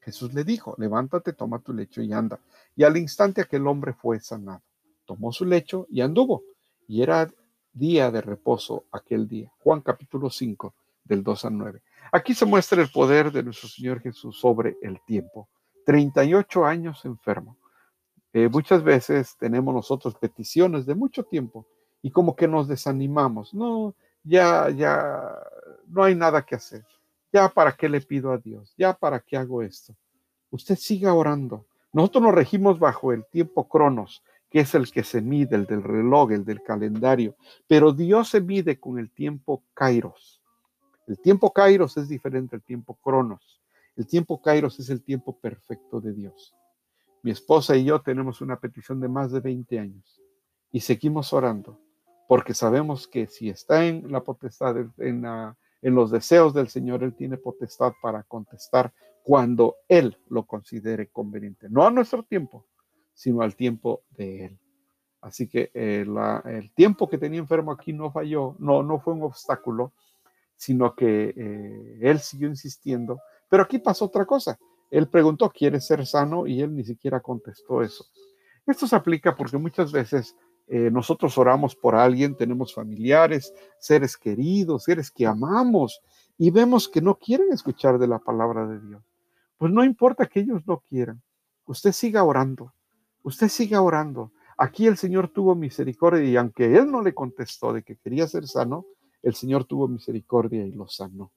Jesús 0.00 0.34
le 0.34 0.44
dijo, 0.44 0.74
levántate, 0.78 1.32
toma 1.32 1.60
tu 1.60 1.72
lecho 1.72 2.02
y 2.02 2.12
anda. 2.12 2.38
Y 2.76 2.84
al 2.84 2.96
instante 2.96 3.40
aquel 3.40 3.66
hombre 3.66 3.94
fue 3.94 4.20
sanado. 4.20 4.62
Tomó 5.06 5.32
su 5.32 5.46
lecho 5.46 5.86
y 5.90 6.02
anduvo. 6.02 6.42
Y 6.86 7.02
era 7.02 7.30
día 7.72 8.10
de 8.10 8.20
reposo 8.20 8.84
aquel 8.92 9.26
día. 9.26 9.50
Juan 9.60 9.80
capítulo 9.80 10.28
5, 10.28 10.74
del 11.04 11.22
2 11.22 11.44
al 11.46 11.58
9. 11.58 11.82
Aquí 12.12 12.34
se 12.34 12.44
muestra 12.44 12.82
el 12.82 12.90
poder 12.90 13.32
de 13.32 13.42
nuestro 13.42 13.68
Señor 13.68 14.00
Jesús 14.00 14.38
sobre 14.38 14.76
el 14.82 15.00
tiempo. 15.06 15.48
38 15.84 16.64
años 16.64 17.04
enfermo. 17.04 17.56
Eh, 18.32 18.48
muchas 18.48 18.82
veces 18.82 19.36
tenemos 19.38 19.74
nosotros 19.74 20.16
peticiones 20.16 20.86
de 20.86 20.94
mucho 20.94 21.22
tiempo 21.22 21.66
y 22.02 22.10
como 22.10 22.34
que 22.34 22.48
nos 22.48 22.66
desanimamos. 22.66 23.54
No, 23.54 23.94
ya, 24.24 24.70
ya, 24.70 25.38
no 25.86 26.02
hay 26.02 26.14
nada 26.14 26.44
que 26.44 26.56
hacer. 26.56 26.84
Ya 27.32 27.48
para 27.48 27.72
qué 27.72 27.88
le 27.88 28.00
pido 28.00 28.32
a 28.32 28.38
Dios, 28.38 28.74
ya 28.76 28.92
para 28.92 29.20
qué 29.20 29.36
hago 29.36 29.62
esto. 29.62 29.94
Usted 30.50 30.76
siga 30.76 31.14
orando. 31.14 31.66
Nosotros 31.92 32.24
nos 32.24 32.34
regimos 32.34 32.78
bajo 32.78 33.12
el 33.12 33.24
tiempo 33.26 33.68
cronos, 33.68 34.22
que 34.50 34.60
es 34.60 34.74
el 34.74 34.90
que 34.90 35.02
se 35.02 35.20
mide, 35.20 35.56
el 35.56 35.66
del 35.66 35.82
reloj, 35.82 36.30
el 36.32 36.44
del 36.44 36.62
calendario, 36.62 37.36
pero 37.66 37.92
Dios 37.92 38.28
se 38.28 38.40
mide 38.40 38.78
con 38.78 38.98
el 38.98 39.10
tiempo 39.10 39.64
kairos. 39.74 40.40
El 41.06 41.18
tiempo 41.18 41.52
kairos 41.52 41.96
es 41.96 42.08
diferente 42.08 42.56
al 42.56 42.62
tiempo 42.62 42.94
cronos. 43.02 43.60
El 43.96 44.06
tiempo 44.06 44.40
Kairos 44.40 44.78
es 44.80 44.90
el 44.90 45.02
tiempo 45.02 45.38
perfecto 45.38 46.00
de 46.00 46.12
Dios. 46.12 46.54
Mi 47.22 47.30
esposa 47.30 47.76
y 47.76 47.84
yo 47.84 48.00
tenemos 48.02 48.40
una 48.40 48.58
petición 48.58 49.00
de 49.00 49.08
más 49.08 49.32
de 49.32 49.40
20 49.40 49.78
años 49.78 50.20
y 50.70 50.80
seguimos 50.80 51.32
orando 51.32 51.80
porque 52.28 52.54
sabemos 52.54 53.06
que 53.06 53.26
si 53.26 53.48
está 53.50 53.86
en 53.86 54.10
la 54.10 54.22
potestad, 54.22 54.76
en, 54.98 55.24
en 55.82 55.94
los 55.94 56.10
deseos 56.10 56.54
del 56.54 56.68
Señor, 56.68 57.02
Él 57.02 57.14
tiene 57.14 57.36
potestad 57.36 57.92
para 58.02 58.22
contestar 58.22 58.92
cuando 59.22 59.76
Él 59.88 60.18
lo 60.28 60.46
considere 60.46 61.08
conveniente. 61.08 61.68
No 61.68 61.86
a 61.86 61.90
nuestro 61.90 62.22
tiempo, 62.22 62.66
sino 63.12 63.42
al 63.42 63.54
tiempo 63.56 64.02
de 64.10 64.46
Él. 64.46 64.58
Así 65.20 65.48
que 65.48 65.70
eh, 65.72 66.04
el 66.44 66.74
tiempo 66.74 67.08
que 67.08 67.16
tenía 67.16 67.40
enfermo 67.40 67.72
aquí 67.72 67.92
no 67.92 68.10
falló, 68.10 68.56
no, 68.58 68.82
no 68.82 69.00
fue 69.00 69.14
un 69.14 69.22
obstáculo, 69.22 69.92
sino 70.56 70.94
que 70.94 71.34
eh, 71.36 71.98
Él 72.02 72.18
siguió 72.18 72.48
insistiendo 72.48 73.20
pero 73.54 73.62
aquí 73.62 73.78
pasó 73.78 74.06
otra 74.06 74.26
cosa. 74.26 74.58
Él 74.90 75.06
preguntó, 75.06 75.48
¿quieres 75.48 75.86
ser 75.86 76.04
sano? 76.08 76.44
Y 76.44 76.60
él 76.60 76.74
ni 76.74 76.82
siquiera 76.82 77.20
contestó 77.20 77.82
eso. 77.82 78.04
Esto 78.66 78.88
se 78.88 78.96
aplica 78.96 79.36
porque 79.36 79.56
muchas 79.58 79.92
veces 79.92 80.36
eh, 80.66 80.90
nosotros 80.90 81.38
oramos 81.38 81.76
por 81.76 81.94
alguien, 81.94 82.36
tenemos 82.36 82.74
familiares, 82.74 83.54
seres 83.78 84.16
queridos, 84.16 84.82
seres 84.82 85.08
que 85.08 85.24
amamos 85.24 86.00
y 86.36 86.50
vemos 86.50 86.88
que 86.88 87.00
no 87.00 87.14
quieren 87.16 87.52
escuchar 87.52 88.00
de 88.00 88.08
la 88.08 88.18
palabra 88.18 88.66
de 88.66 88.80
Dios. 88.80 89.04
Pues 89.56 89.70
no 89.70 89.84
importa 89.84 90.26
que 90.26 90.40
ellos 90.40 90.66
no 90.66 90.82
quieran, 90.88 91.22
usted 91.64 91.92
siga 91.92 92.24
orando, 92.24 92.74
usted 93.22 93.46
siga 93.46 93.82
orando. 93.82 94.32
Aquí 94.58 94.88
el 94.88 94.96
Señor 94.96 95.28
tuvo 95.28 95.54
misericordia 95.54 96.24
y 96.24 96.34
aunque 96.36 96.76
Él 96.76 96.90
no 96.90 97.02
le 97.02 97.14
contestó 97.14 97.72
de 97.72 97.84
que 97.84 97.94
quería 97.98 98.26
ser 98.26 98.48
sano, 98.48 98.84
el 99.22 99.36
Señor 99.36 99.64
tuvo 99.64 99.86
misericordia 99.86 100.66
y 100.66 100.72
lo 100.72 100.88
sanó. 100.88 101.30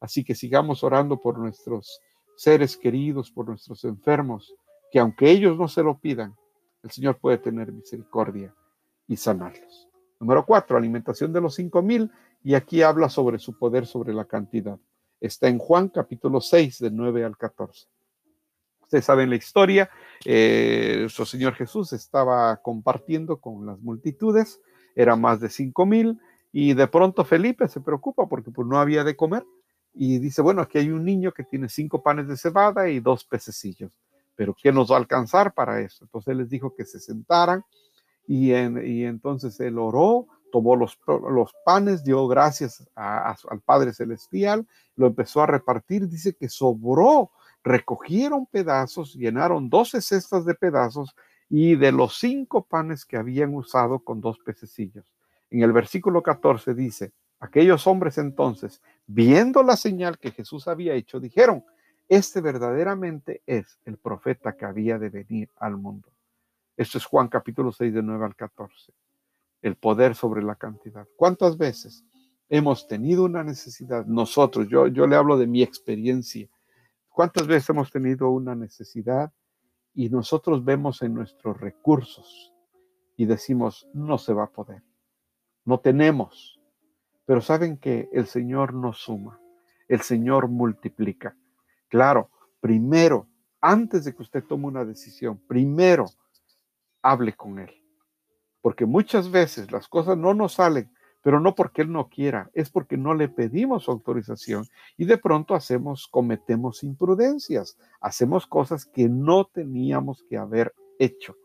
Así 0.00 0.24
que 0.24 0.34
sigamos 0.34 0.84
orando 0.84 1.20
por 1.20 1.38
nuestros 1.38 2.00
seres 2.36 2.76
queridos, 2.76 3.30
por 3.30 3.48
nuestros 3.48 3.84
enfermos, 3.84 4.54
que 4.90 4.98
aunque 4.98 5.30
ellos 5.30 5.56
no 5.56 5.68
se 5.68 5.82
lo 5.82 5.98
pidan, 5.98 6.34
el 6.82 6.90
Señor 6.90 7.18
puede 7.18 7.38
tener 7.38 7.72
misericordia 7.72 8.54
y 9.08 9.16
sanarlos. 9.16 9.88
Número 10.20 10.44
cuatro, 10.44 10.76
alimentación 10.76 11.32
de 11.32 11.40
los 11.40 11.54
cinco 11.54 11.82
mil, 11.82 12.10
y 12.42 12.54
aquí 12.54 12.82
habla 12.82 13.08
sobre 13.08 13.38
su 13.38 13.58
poder 13.58 13.86
sobre 13.86 14.14
la 14.14 14.24
cantidad. 14.24 14.78
Está 15.20 15.48
en 15.48 15.58
Juan 15.58 15.88
capítulo 15.88 16.40
6, 16.40 16.78
del 16.78 16.94
9 16.94 17.24
al 17.24 17.36
14. 17.36 17.88
Ustedes 18.82 19.04
saben 19.04 19.30
la 19.30 19.36
historia, 19.36 19.90
eh, 20.24 20.98
nuestro 21.00 21.24
Señor 21.26 21.54
Jesús 21.54 21.92
estaba 21.92 22.56
compartiendo 22.58 23.40
con 23.40 23.66
las 23.66 23.80
multitudes, 23.80 24.60
era 24.94 25.16
más 25.16 25.40
de 25.40 25.48
cinco 25.48 25.86
mil, 25.86 26.20
y 26.52 26.74
de 26.74 26.86
pronto 26.86 27.24
Felipe 27.24 27.66
se 27.66 27.80
preocupa 27.80 28.28
porque 28.28 28.52
pues, 28.52 28.68
no 28.68 28.78
había 28.78 29.02
de 29.02 29.16
comer 29.16 29.44
y 29.98 30.18
dice, 30.18 30.42
bueno, 30.42 30.60
aquí 30.60 30.76
hay 30.76 30.90
un 30.90 31.04
niño 31.04 31.32
que 31.32 31.42
tiene 31.42 31.70
cinco 31.70 32.02
panes 32.02 32.28
de 32.28 32.36
cebada 32.36 32.88
y 32.90 33.00
dos 33.00 33.24
pececillos, 33.24 33.98
pero 34.34 34.54
¿qué 34.54 34.70
nos 34.70 34.90
va 34.90 34.96
a 34.96 34.98
alcanzar 34.98 35.54
para 35.54 35.80
eso? 35.80 36.04
Entonces 36.04 36.32
él 36.32 36.38
les 36.38 36.50
dijo 36.50 36.74
que 36.74 36.84
se 36.84 37.00
sentaran 37.00 37.64
y, 38.28 38.52
entonces 38.52 39.58
él 39.60 39.78
oró, 39.78 40.26
tomó 40.52 40.76
los, 40.76 40.98
panes, 41.64 42.04
dio 42.04 42.28
gracias 42.28 42.86
al 42.94 43.60
Padre 43.64 43.94
Celestial, 43.94 44.66
lo 44.96 45.06
empezó 45.06 45.40
a 45.40 45.46
repartir, 45.46 46.08
dice 46.08 46.34
que 46.34 46.50
sobró, 46.50 47.30
recogieron 47.64 48.44
pedazos, 48.44 49.14
llenaron 49.14 49.70
doce 49.70 50.02
cestas 50.02 50.44
de 50.44 50.54
pedazos 50.54 51.16
y 51.48 51.74
de 51.76 51.92
los 51.92 52.18
cinco 52.18 52.66
panes 52.66 53.06
que 53.06 53.16
habían 53.16 53.54
usado 53.54 54.00
con 54.00 54.20
dos 54.20 54.38
pececillos. 54.40 55.06
En 55.50 55.62
el 55.62 55.72
versículo 55.72 56.22
14 56.22 56.74
dice, 56.74 57.12
aquellos 57.40 57.86
hombres 57.86 58.18
entonces, 58.18 58.82
viendo 59.06 59.62
la 59.62 59.76
señal 59.76 60.18
que 60.18 60.30
Jesús 60.30 60.68
había 60.68 60.94
hecho, 60.94 61.20
dijeron, 61.20 61.64
este 62.08 62.40
verdaderamente 62.40 63.42
es 63.46 63.80
el 63.84 63.98
profeta 63.98 64.56
que 64.56 64.64
había 64.64 64.98
de 64.98 65.10
venir 65.10 65.50
al 65.56 65.76
mundo. 65.76 66.08
Esto 66.76 66.98
es 66.98 67.04
Juan 67.04 67.28
capítulo 67.28 67.72
6 67.72 67.94
de 67.94 68.02
9 68.02 68.24
al 68.24 68.36
14. 68.36 68.92
El 69.62 69.76
poder 69.76 70.14
sobre 70.14 70.42
la 70.42 70.54
cantidad. 70.54 71.08
¿Cuántas 71.16 71.56
veces 71.56 72.04
hemos 72.48 72.86
tenido 72.86 73.24
una 73.24 73.42
necesidad? 73.42 74.06
Nosotros, 74.06 74.68
yo, 74.68 74.86
yo 74.86 75.06
le 75.06 75.16
hablo 75.16 75.36
de 75.36 75.46
mi 75.46 75.62
experiencia. 75.62 76.48
¿Cuántas 77.08 77.46
veces 77.46 77.70
hemos 77.70 77.90
tenido 77.90 78.30
una 78.30 78.54
necesidad 78.54 79.32
y 79.94 80.10
nosotros 80.10 80.64
vemos 80.64 81.00
en 81.02 81.14
nuestros 81.14 81.58
recursos 81.58 82.52
y 83.16 83.24
decimos, 83.24 83.88
no 83.94 84.18
se 84.18 84.34
va 84.34 84.44
a 84.44 84.50
poder, 84.50 84.82
no 85.64 85.80
tenemos? 85.80 86.55
Pero 87.26 87.40
saben 87.40 87.76
que 87.76 88.08
el 88.12 88.26
Señor 88.26 88.72
nos 88.72 88.98
suma, 88.98 89.38
el 89.88 90.00
Señor 90.00 90.48
multiplica. 90.48 91.36
Claro, 91.88 92.30
primero, 92.60 93.28
antes 93.60 94.04
de 94.04 94.14
que 94.14 94.22
usted 94.22 94.44
tome 94.44 94.66
una 94.66 94.84
decisión, 94.84 95.38
primero 95.46 96.06
hable 97.02 97.34
con 97.34 97.58
Él. 97.58 97.70
Porque 98.60 98.86
muchas 98.86 99.30
veces 99.30 99.70
las 99.70 99.88
cosas 99.88 100.16
no 100.16 100.34
nos 100.34 100.54
salen, 100.54 100.90
pero 101.22 101.40
no 101.40 101.54
porque 101.54 101.82
Él 101.82 101.90
no 101.90 102.08
quiera, 102.08 102.50
es 102.54 102.70
porque 102.70 102.96
no 102.96 103.14
le 103.14 103.28
pedimos 103.28 103.88
autorización 103.88 104.64
y 104.96 105.04
de 105.04 105.18
pronto 105.18 105.54
hacemos, 105.54 106.06
cometemos 106.06 106.84
imprudencias, 106.84 107.76
hacemos 108.00 108.46
cosas 108.46 108.84
que 108.84 109.08
no 109.08 109.44
teníamos 109.46 110.24
que 110.28 110.36
haber 110.36 110.72
hecho. 110.98 111.36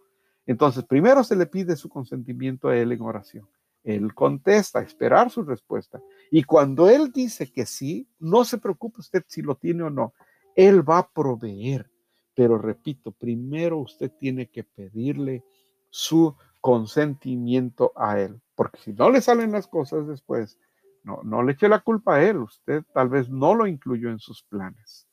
Entonces, 0.46 0.84
primero 0.84 1.24
se 1.24 1.36
le 1.36 1.46
pide 1.46 1.76
su 1.76 1.90
consentimiento 1.90 2.70
a 2.70 2.78
Él 2.78 2.92
en 2.92 3.02
oración. 3.02 3.48
Él 3.84 4.14
contesta, 4.14 4.82
esperar 4.82 5.30
su 5.30 5.44
respuesta. 5.44 6.02
Y 6.30 6.44
cuando 6.44 6.90
Él 6.90 7.12
dice 7.12 7.52
que 7.52 7.66
sí, 7.66 8.08
no 8.20 8.46
se 8.46 8.58
preocupe 8.58 9.02
usted 9.02 9.24
si 9.28 9.42
lo 9.42 9.56
tiene 9.56 9.84
o 9.84 9.90
no. 9.90 10.14
Él 10.56 10.88
va 10.88 11.00
a 11.00 11.10
proveer. 11.10 11.90
Pero 12.36 12.58
repito, 12.58 13.12
primero 13.12 13.80
usted 13.80 14.12
tiene 14.20 14.50
que 14.50 14.64
pedirle 14.64 15.44
su 15.90 16.36
consentimiento 16.60 17.92
a 17.96 18.20
Él. 18.20 18.42
Porque 18.56 18.80
si 18.80 18.94
no 18.94 19.10
le 19.10 19.22
salen 19.22 19.52
las 19.52 19.68
cosas 19.68 20.08
después, 20.08 20.60
no, 21.04 21.22
no 21.24 21.44
le 21.44 21.54
eche 21.54 21.68
la 21.68 21.80
culpa 21.80 22.16
a 22.16 22.24
Él. 22.24 22.38
Usted 22.38 22.84
tal 22.94 23.10
vez 23.10 23.30
no 23.30 23.56
lo 23.56 23.68
incluyó 23.68 24.10
en 24.10 24.20
sus 24.20 24.44
planes. 24.44 25.08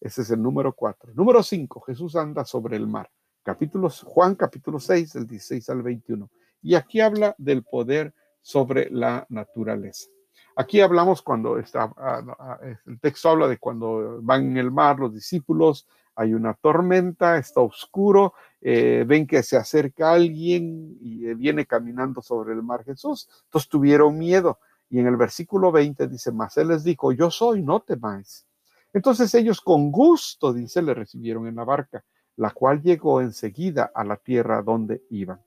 Ese 0.00 0.22
es 0.22 0.30
el 0.30 0.42
número 0.42 0.72
cuatro. 0.72 1.12
Número 1.14 1.42
cinco, 1.42 1.80
Jesús 1.80 2.16
anda 2.16 2.44
sobre 2.44 2.76
el 2.76 2.86
mar. 2.86 3.10
Capítulo, 3.44 3.88
Juan 3.88 4.36
capítulo 4.36 4.78
6, 4.78 5.14
del 5.14 5.26
16 5.26 5.68
al 5.70 5.82
21. 5.82 6.30
Y 6.62 6.74
aquí 6.74 7.00
habla 7.00 7.34
del 7.38 7.64
poder 7.64 8.14
sobre 8.40 8.88
la 8.90 9.26
naturaleza. 9.28 10.08
Aquí 10.54 10.80
hablamos 10.80 11.22
cuando 11.22 11.58
está, 11.58 11.92
ah, 11.96 12.22
ah, 12.38 12.58
el 12.86 13.00
texto 13.00 13.30
habla 13.30 13.48
de 13.48 13.58
cuando 13.58 14.20
van 14.22 14.44
en 14.44 14.56
el 14.58 14.70
mar 14.70 14.98
los 14.98 15.14
discípulos, 15.14 15.88
hay 16.14 16.34
una 16.34 16.52
tormenta, 16.54 17.38
está 17.38 17.60
oscuro, 17.60 18.34
eh, 18.60 19.04
ven 19.06 19.26
que 19.26 19.42
se 19.42 19.56
acerca 19.56 20.12
alguien 20.12 20.98
y 21.00 21.26
eh, 21.26 21.34
viene 21.34 21.64
caminando 21.64 22.20
sobre 22.20 22.52
el 22.52 22.62
mar 22.62 22.84
Jesús. 22.84 23.28
Entonces 23.44 23.68
tuvieron 23.68 24.18
miedo. 24.18 24.58
Y 24.90 24.98
en 24.98 25.06
el 25.06 25.16
versículo 25.16 25.72
20 25.72 26.06
dice, 26.06 26.32
mas 26.32 26.58
él 26.58 26.68
les 26.68 26.84
dijo, 26.84 27.12
yo 27.12 27.30
soy, 27.30 27.62
no 27.62 27.80
temáis. 27.80 28.46
Entonces 28.92 29.34
ellos 29.34 29.62
con 29.62 29.90
gusto, 29.90 30.52
dice, 30.52 30.82
le 30.82 30.92
recibieron 30.92 31.46
en 31.46 31.56
la 31.56 31.64
barca, 31.64 32.04
la 32.36 32.50
cual 32.50 32.82
llegó 32.82 33.22
enseguida 33.22 33.90
a 33.94 34.04
la 34.04 34.16
tierra 34.16 34.60
donde 34.60 35.02
iban. 35.08 35.40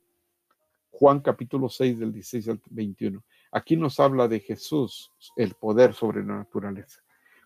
Juan 0.97 1.19
capítulo 1.19 1.67
6 1.67 1.99
del 1.99 2.13
16 2.13 2.47
al 2.47 2.61
21. 2.69 3.21
Aquí 3.51 3.75
nos 3.75 3.99
habla 3.99 4.29
de 4.29 4.39
Jesús, 4.39 5.11
el 5.35 5.53
poder 5.53 5.93
sobre 5.93 6.23
la 6.23 6.37
naturaleza. 6.37 7.01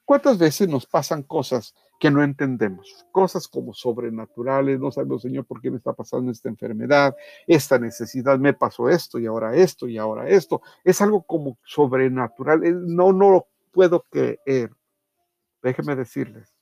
¿Cuántas 0.06 0.38
veces 0.38 0.70
nos 0.70 0.86
pasan 0.86 1.24
cosas 1.24 1.74
que 2.00 2.12
no 2.12 2.24
entendemos? 2.24 3.08
Cosas 3.12 3.48
como 3.48 3.74
sobrenaturales, 3.74 4.80
no 4.80 4.92
sabemos, 4.92 5.24
Señor, 5.24 5.46
por 5.46 5.62
qué 5.62 5.72
me 5.72 5.78
está 5.78 5.94
pasando 5.94 6.32
esta 6.32 6.48
enfermedad, 6.48 7.16
esta 7.48 7.80
necesidad, 7.80 8.38
me 8.38 8.54
pasó 8.54 8.88
esto 8.88 9.18
y 9.18 9.26
ahora 9.26 9.56
esto 9.56 9.88
y 9.88 9.98
ahora 9.98 10.30
esto. 10.30 10.62
Es 10.84 11.02
algo 11.02 11.24
como 11.24 11.58
sobrenatural, 11.66 12.62
no, 12.96 13.12
no 13.14 13.32
lo 13.32 13.48
puedo 13.72 14.06
creer. 14.12 14.72
Déjenme 15.64 15.96
decirles 15.96 16.56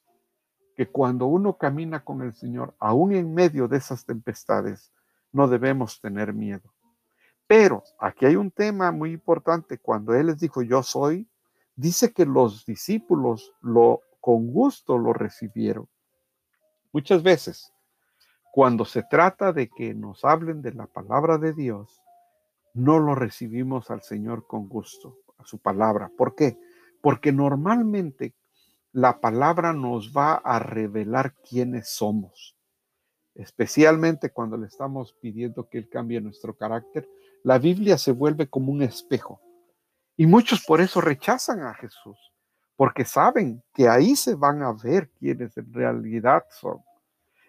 que 0.77 0.87
cuando 0.87 1.25
uno 1.25 1.57
camina 1.57 2.05
con 2.05 2.21
el 2.21 2.33
Señor, 2.33 2.75
aún 2.79 3.11
en 3.13 3.33
medio 3.33 3.67
de 3.67 3.77
esas 3.77 4.05
tempestades, 4.05 4.93
no 5.33 5.49
debemos 5.49 5.99
tener 5.99 6.33
miedo. 6.33 6.73
Pero 7.47 7.83
aquí 7.97 8.25
hay 8.25 8.35
un 8.35 8.51
tema 8.51 8.91
muy 8.91 9.11
importante. 9.11 9.77
Cuando 9.77 10.13
Él 10.13 10.27
les 10.27 10.39
dijo, 10.39 10.61
yo 10.61 10.83
soy, 10.83 11.27
dice 11.75 12.11
que 12.11 12.25
los 12.25 12.65
discípulos 12.65 13.53
lo 13.61 14.01
con 14.19 14.51
gusto 14.51 14.97
lo 14.97 15.13
recibieron. 15.13 15.87
Muchas 16.91 17.23
veces, 17.23 17.71
cuando 18.51 18.83
se 18.83 19.03
trata 19.03 19.53
de 19.53 19.69
que 19.69 19.93
nos 19.93 20.25
hablen 20.25 20.61
de 20.61 20.73
la 20.73 20.87
palabra 20.87 21.37
de 21.37 21.53
Dios, 21.53 22.01
no 22.73 22.99
lo 22.99 23.15
recibimos 23.15 23.89
al 23.89 24.01
Señor 24.01 24.45
con 24.45 24.67
gusto, 24.67 25.19
a 25.37 25.45
su 25.45 25.59
palabra. 25.59 26.11
¿Por 26.17 26.35
qué? 26.35 26.59
Porque 27.01 27.31
normalmente 27.31 28.33
la 28.91 29.21
palabra 29.21 29.73
nos 29.73 30.11
va 30.11 30.33
a 30.35 30.59
revelar 30.59 31.35
quiénes 31.35 31.87
somos, 31.89 32.57
especialmente 33.35 34.31
cuando 34.31 34.57
le 34.57 34.67
estamos 34.67 35.13
pidiendo 35.13 35.69
que 35.69 35.77
Él 35.77 35.87
cambie 35.87 36.19
nuestro 36.19 36.55
carácter 36.55 37.07
la 37.47 37.59
Biblia 37.59 37.97
se 37.97 38.11
vuelve 38.11 38.49
como 38.49 38.73
un 38.73 38.81
espejo. 38.81 39.39
Y 40.17 40.27
muchos 40.27 40.65
por 40.65 40.81
eso 40.81 40.99
rechazan 40.99 41.61
a 41.61 41.73
Jesús, 41.75 42.17
porque 42.75 43.05
saben 43.05 43.63
que 43.73 43.87
ahí 43.87 44.17
se 44.17 44.35
van 44.35 44.61
a 44.63 44.73
ver 44.73 45.09
quiénes 45.17 45.55
en 45.55 45.73
realidad 45.73 46.43
son. 46.49 46.81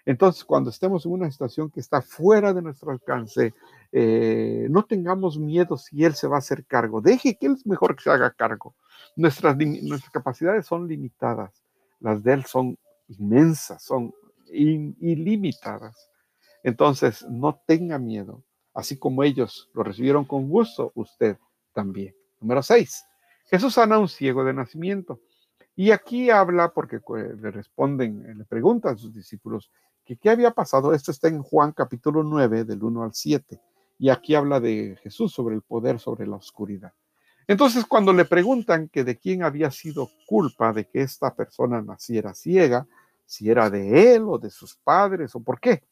Entonces, 0.06 0.44
cuando 0.44 0.70
estemos 0.70 1.04
en 1.04 1.11
una 1.11 1.28
situación 1.32 1.68
que 1.68 1.80
está 1.80 2.00
fuera 2.00 2.54
de 2.54 2.62
nuestro 2.62 2.92
alcance, 2.92 3.54
eh, 3.90 4.68
no 4.70 4.84
tengamos 4.84 5.37
miedo 5.37 5.76
si 5.76 6.04
Él 6.04 6.14
se 6.14 6.28
va 6.28 6.37
a 6.37 6.38
hacer 6.38 6.64
cargo. 6.64 7.00
Deje 7.00 7.37
que 7.37 7.46
Él 7.46 7.54
es 7.54 7.66
mejor 7.66 7.96
que 7.96 8.04
se 8.04 8.11
haga 8.11 8.30
cargo. 8.30 8.76
Nuestras, 9.16 9.56
nuestras 9.56 10.12
capacidades 10.12 10.64
son 10.64 10.87
limitadas. 10.87 11.64
Las 11.98 12.22
de 12.22 12.34
Él 12.34 12.44
son 12.44 12.78
inmensas, 13.08 13.82
son 13.82 14.14
ilimitadas. 14.46 16.08
Entonces, 16.62 17.26
no 17.28 17.61
tenga 17.66 17.98
miedo. 17.98 18.44
Así 18.78 18.96
como 18.96 19.24
ellos 19.24 19.68
lo 19.74 19.82
recibieron 19.82 20.24
con 20.24 20.48
gusto, 20.48 20.92
usted 20.94 21.36
también. 21.72 22.14
Número 22.40 22.62
6. 22.62 23.06
Jesús 23.46 23.74
sana 23.74 23.96
a 23.96 23.98
un 23.98 24.08
ciego 24.08 24.44
de 24.44 24.52
nacimiento. 24.52 25.18
Y 25.74 25.90
aquí 25.90 26.30
habla, 26.30 26.72
porque 26.72 27.00
le 27.42 27.50
responden, 27.50 28.38
le 28.38 28.44
preguntan 28.44 28.94
a 28.94 28.96
sus 28.96 29.12
discípulos 29.12 29.72
que 30.04 30.16
qué 30.16 30.30
había 30.30 30.52
pasado. 30.52 30.94
Esto 30.94 31.10
está 31.10 31.26
en 31.26 31.42
Juan 31.42 31.72
capítulo 31.72 32.22
9, 32.22 32.62
del 32.62 32.84
1 32.84 33.02
al 33.02 33.14
7. 33.14 33.60
Y 33.98 34.10
aquí 34.10 34.36
habla 34.36 34.60
de 34.60 34.96
Jesús 35.02 35.32
sobre 35.32 35.56
el 35.56 35.62
poder 35.62 35.98
sobre 35.98 36.28
la 36.28 36.36
oscuridad. 36.36 36.92
Entonces, 37.48 37.84
cuando 37.84 38.12
le 38.12 38.26
preguntan 38.26 38.88
que 38.88 39.02
de 39.02 39.18
quién 39.18 39.42
había 39.42 39.72
sido 39.72 40.08
culpa 40.24 40.72
de 40.72 40.86
que 40.86 41.00
esta 41.00 41.34
persona 41.34 41.82
naciera 41.82 42.32
ciega, 42.32 42.86
si 43.26 43.50
era 43.50 43.70
de 43.70 44.14
él 44.14 44.22
o 44.28 44.38
de 44.38 44.50
sus 44.50 44.76
padres 44.76 45.34
o 45.34 45.40
por 45.40 45.58
qué, 45.58 45.82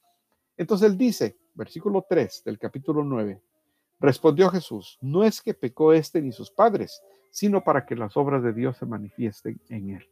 entonces 0.56 0.88
él 0.88 0.96
dice, 0.96 1.36
versículo 1.56 2.04
3 2.08 2.42
del 2.44 2.58
capítulo 2.58 3.02
9, 3.02 3.40
respondió 3.98 4.50
Jesús, 4.50 4.98
no 5.00 5.24
es 5.24 5.40
que 5.40 5.54
pecó 5.54 5.92
este 5.92 6.20
ni 6.20 6.32
sus 6.32 6.50
padres, 6.50 7.02
sino 7.30 7.64
para 7.64 7.84
que 7.84 7.96
las 7.96 8.16
obras 8.16 8.42
de 8.42 8.52
Dios 8.52 8.76
se 8.76 8.86
manifiesten 8.86 9.60
en 9.68 9.90
él. 9.90 10.08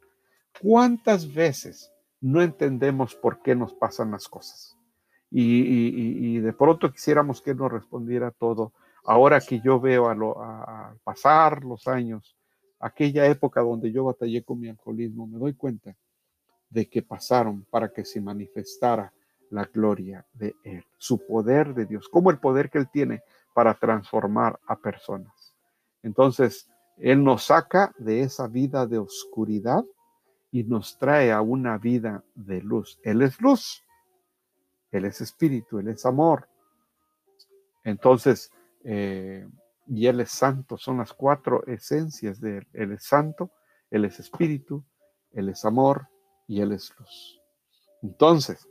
¿Cuántas 0.60 1.32
veces 1.32 1.92
no 2.20 2.42
entendemos 2.42 3.14
por 3.14 3.42
qué 3.42 3.54
nos 3.54 3.74
pasan 3.74 4.10
las 4.10 4.28
cosas? 4.28 4.76
Y, 5.30 6.38
de 6.38 6.52
pronto 6.52 6.92
quisiéramos 6.92 7.42
que 7.42 7.54
nos 7.54 7.72
respondiera 7.72 8.30
todo. 8.30 8.72
Ahora 9.04 9.40
que 9.40 9.60
yo 9.60 9.80
veo 9.80 10.08
a, 10.08 10.12
a 10.12 10.96
pasar 11.02 11.64
los 11.64 11.88
años, 11.88 12.36
aquella 12.78 13.26
época 13.26 13.60
donde 13.62 13.90
yo 13.90 14.04
batallé 14.04 14.44
con 14.44 14.60
mi 14.60 14.68
alcoholismo, 14.68 15.26
me 15.26 15.38
doy 15.38 15.54
cuenta 15.54 15.96
de 16.70 16.88
que 16.88 17.02
pasaron 17.02 17.64
para 17.70 17.92
que 17.92 18.04
se 18.04 18.20
manifestara 18.20 19.12
la 19.54 19.64
gloria 19.66 20.26
de 20.32 20.56
Él, 20.64 20.84
su 20.98 21.24
poder 21.24 21.74
de 21.74 21.86
Dios, 21.86 22.08
como 22.08 22.30
el 22.30 22.38
poder 22.38 22.70
que 22.70 22.78
Él 22.78 22.88
tiene 22.92 23.22
para 23.54 23.74
transformar 23.74 24.58
a 24.66 24.76
personas. 24.76 25.54
Entonces, 26.02 26.68
Él 26.98 27.22
nos 27.22 27.44
saca 27.44 27.94
de 27.98 28.22
esa 28.22 28.48
vida 28.48 28.86
de 28.86 28.98
oscuridad 28.98 29.84
y 30.50 30.64
nos 30.64 30.98
trae 30.98 31.30
a 31.30 31.40
una 31.40 31.78
vida 31.78 32.24
de 32.34 32.60
luz. 32.62 32.98
Él 33.04 33.22
es 33.22 33.40
luz, 33.40 33.84
Él 34.90 35.04
es 35.04 35.20
espíritu, 35.20 35.78
Él 35.78 35.88
es 35.88 36.04
amor. 36.04 36.48
Entonces, 37.84 38.50
eh, 38.82 39.46
y 39.86 40.06
Él 40.08 40.18
es 40.18 40.32
santo, 40.32 40.76
son 40.76 40.98
las 40.98 41.12
cuatro 41.12 41.64
esencias 41.66 42.40
de 42.40 42.58
Él. 42.58 42.66
Él 42.72 42.92
es 42.92 43.04
santo, 43.04 43.52
Él 43.88 44.04
es 44.04 44.18
espíritu, 44.18 44.84
Él 45.32 45.48
es 45.48 45.64
amor 45.64 46.08
y 46.48 46.60
Él 46.60 46.72
es 46.72 46.92
luz. 46.98 47.40
Entonces, 48.02 48.68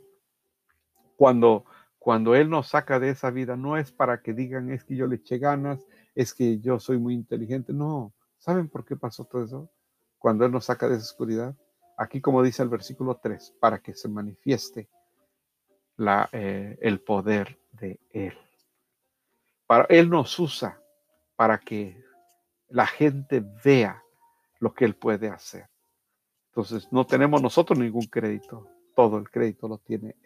cuando, 1.24 1.64
cuando 1.98 2.34
Él 2.34 2.50
nos 2.50 2.68
saca 2.68 3.00
de 3.00 3.08
esa 3.08 3.30
vida, 3.30 3.56
no 3.56 3.78
es 3.78 3.90
para 3.90 4.20
que 4.20 4.34
digan 4.34 4.70
es 4.70 4.84
que 4.84 4.94
yo 4.94 5.06
le 5.06 5.16
eché 5.16 5.38
ganas, 5.38 5.86
es 6.14 6.34
que 6.34 6.60
yo 6.60 6.78
soy 6.78 6.98
muy 6.98 7.14
inteligente. 7.14 7.72
No, 7.72 8.12
¿saben 8.36 8.68
por 8.68 8.84
qué 8.84 8.94
pasó 8.94 9.24
todo 9.24 9.42
eso? 9.42 9.70
Cuando 10.18 10.44
Él 10.44 10.52
nos 10.52 10.66
saca 10.66 10.86
de 10.86 10.96
esa 10.96 11.04
oscuridad. 11.04 11.56
Aquí, 11.96 12.20
como 12.20 12.42
dice 12.42 12.62
el 12.62 12.68
versículo 12.68 13.18
3, 13.22 13.54
para 13.58 13.78
que 13.78 13.94
se 13.94 14.06
manifieste 14.06 14.90
la, 15.96 16.28
eh, 16.30 16.76
el 16.82 17.00
poder 17.00 17.58
de 17.72 17.98
Él. 18.10 18.36
Para, 19.66 19.86
Él 19.88 20.10
nos 20.10 20.38
usa 20.38 20.78
para 21.36 21.56
que 21.56 22.04
la 22.68 22.86
gente 22.86 23.42
vea 23.64 24.02
lo 24.58 24.74
que 24.74 24.84
Él 24.84 24.94
puede 24.94 25.30
hacer. 25.30 25.70
Entonces, 26.48 26.86
no 26.92 27.06
tenemos 27.06 27.40
nosotros 27.40 27.78
ningún 27.78 28.08
crédito, 28.08 28.68
todo 28.94 29.16
el 29.16 29.30
crédito 29.30 29.68
lo 29.68 29.78
tiene 29.78 30.16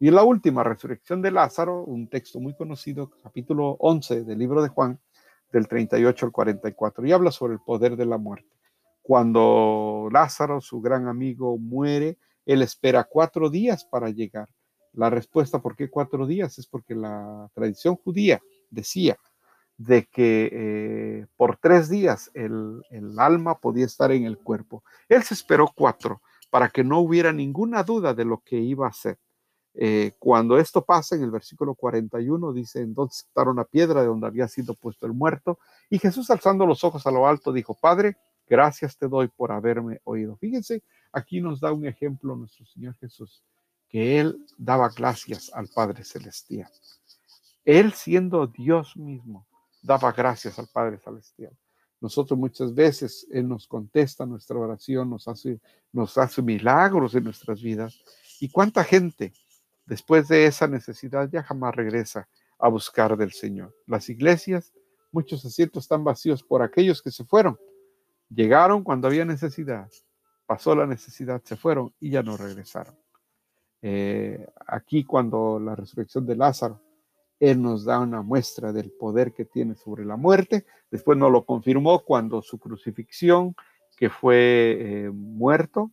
Y 0.00 0.12
la 0.12 0.22
última 0.22 0.62
resurrección 0.62 1.22
de 1.22 1.32
Lázaro, 1.32 1.82
un 1.82 2.06
texto 2.06 2.38
muy 2.38 2.54
conocido, 2.54 3.10
capítulo 3.20 3.76
11 3.80 4.22
del 4.22 4.38
libro 4.38 4.62
de 4.62 4.68
Juan, 4.68 5.00
del 5.50 5.66
38 5.66 6.26
al 6.26 6.30
44, 6.30 7.04
y 7.04 7.10
habla 7.10 7.32
sobre 7.32 7.54
el 7.54 7.60
poder 7.60 7.96
de 7.96 8.06
la 8.06 8.16
muerte. 8.16 8.48
Cuando 9.02 10.08
Lázaro, 10.12 10.60
su 10.60 10.80
gran 10.80 11.08
amigo, 11.08 11.58
muere, 11.58 12.16
él 12.46 12.62
espera 12.62 13.08
cuatro 13.10 13.50
días 13.50 13.84
para 13.84 14.10
llegar. 14.10 14.48
La 14.92 15.10
respuesta, 15.10 15.60
¿por 15.60 15.74
qué 15.74 15.90
cuatro 15.90 16.28
días? 16.28 16.60
Es 16.60 16.68
porque 16.68 16.94
la 16.94 17.50
tradición 17.52 17.96
judía 17.96 18.40
decía 18.70 19.18
de 19.76 20.04
que 20.04 20.48
eh, 20.52 21.26
por 21.36 21.56
tres 21.56 21.88
días 21.88 22.30
el, 22.34 22.82
el 22.90 23.18
alma 23.18 23.58
podía 23.58 23.86
estar 23.86 24.12
en 24.12 24.26
el 24.26 24.38
cuerpo. 24.38 24.84
Él 25.08 25.24
se 25.24 25.34
esperó 25.34 25.68
cuatro 25.74 26.22
para 26.50 26.68
que 26.68 26.84
no 26.84 27.00
hubiera 27.00 27.32
ninguna 27.32 27.82
duda 27.82 28.14
de 28.14 28.24
lo 28.24 28.42
que 28.44 28.58
iba 28.58 28.86
a 28.86 28.90
hacer. 28.90 29.18
Eh, 29.80 30.10
cuando 30.18 30.58
esto 30.58 30.84
pasa, 30.84 31.14
en 31.14 31.22
el 31.22 31.30
versículo 31.30 31.72
41 31.72 32.52
dice, 32.52 32.80
entonces 32.80 33.22
quitaron 33.22 33.54
la 33.54 33.64
piedra 33.64 34.00
de 34.00 34.08
donde 34.08 34.26
había 34.26 34.48
sido 34.48 34.74
puesto 34.74 35.06
el 35.06 35.12
muerto, 35.12 35.60
y 35.88 36.00
Jesús 36.00 36.28
alzando 36.30 36.66
los 36.66 36.82
ojos 36.82 37.06
a 37.06 37.12
lo 37.12 37.28
alto 37.28 37.52
dijo, 37.52 37.74
Padre, 37.74 38.16
gracias 38.48 38.98
te 38.98 39.06
doy 39.06 39.28
por 39.28 39.52
haberme 39.52 40.00
oído. 40.02 40.36
Fíjense, 40.36 40.82
aquí 41.12 41.40
nos 41.40 41.60
da 41.60 41.72
un 41.72 41.86
ejemplo 41.86 42.34
nuestro 42.34 42.66
Señor 42.66 42.96
Jesús, 42.96 43.44
que 43.88 44.18
Él 44.18 44.44
daba 44.56 44.88
gracias 44.88 45.48
al 45.54 45.68
Padre 45.68 46.02
Celestial. 46.02 46.68
Él 47.64 47.92
siendo 47.92 48.48
Dios 48.48 48.96
mismo, 48.96 49.46
daba 49.80 50.10
gracias 50.10 50.58
al 50.58 50.66
Padre 50.66 50.98
Celestial. 50.98 51.56
Nosotros 52.00 52.36
muchas 52.36 52.74
veces 52.74 53.28
Él 53.30 53.46
nos 53.46 53.68
contesta 53.68 54.26
nuestra 54.26 54.58
oración, 54.58 55.08
nos 55.08 55.28
hace, 55.28 55.60
nos 55.92 56.18
hace 56.18 56.42
milagros 56.42 57.14
en 57.14 57.22
nuestras 57.22 57.62
vidas. 57.62 58.02
¿Y 58.40 58.48
cuánta 58.48 58.82
gente 58.82 59.32
Después 59.88 60.28
de 60.28 60.44
esa 60.44 60.68
necesidad 60.68 61.30
ya 61.32 61.42
jamás 61.42 61.74
regresa 61.74 62.28
a 62.58 62.68
buscar 62.68 63.16
del 63.16 63.32
Señor. 63.32 63.74
Las 63.86 64.10
iglesias, 64.10 64.74
muchos 65.12 65.42
asientos 65.46 65.84
están 65.84 66.04
vacíos 66.04 66.42
por 66.42 66.60
aquellos 66.60 67.00
que 67.00 67.10
se 67.10 67.24
fueron. 67.24 67.58
Llegaron 68.28 68.84
cuando 68.84 69.08
había 69.08 69.24
necesidad, 69.24 69.88
pasó 70.44 70.74
la 70.74 70.86
necesidad, 70.86 71.40
se 71.42 71.56
fueron 71.56 71.94
y 72.00 72.10
ya 72.10 72.22
no 72.22 72.36
regresaron. 72.36 72.98
Eh, 73.80 74.46
aquí 74.66 75.04
cuando 75.04 75.58
la 75.58 75.74
resurrección 75.74 76.26
de 76.26 76.36
Lázaro, 76.36 76.82
Él 77.40 77.62
nos 77.62 77.86
da 77.86 77.98
una 77.98 78.20
muestra 78.20 78.74
del 78.74 78.90
poder 78.90 79.32
que 79.32 79.46
tiene 79.46 79.74
sobre 79.74 80.04
la 80.04 80.16
muerte. 80.16 80.66
Después 80.90 81.16
nos 81.16 81.32
lo 81.32 81.46
confirmó 81.46 82.00
cuando 82.00 82.42
su 82.42 82.58
crucifixión, 82.58 83.56
que 83.96 84.10
fue 84.10 84.76
eh, 84.80 85.10
muerto, 85.10 85.90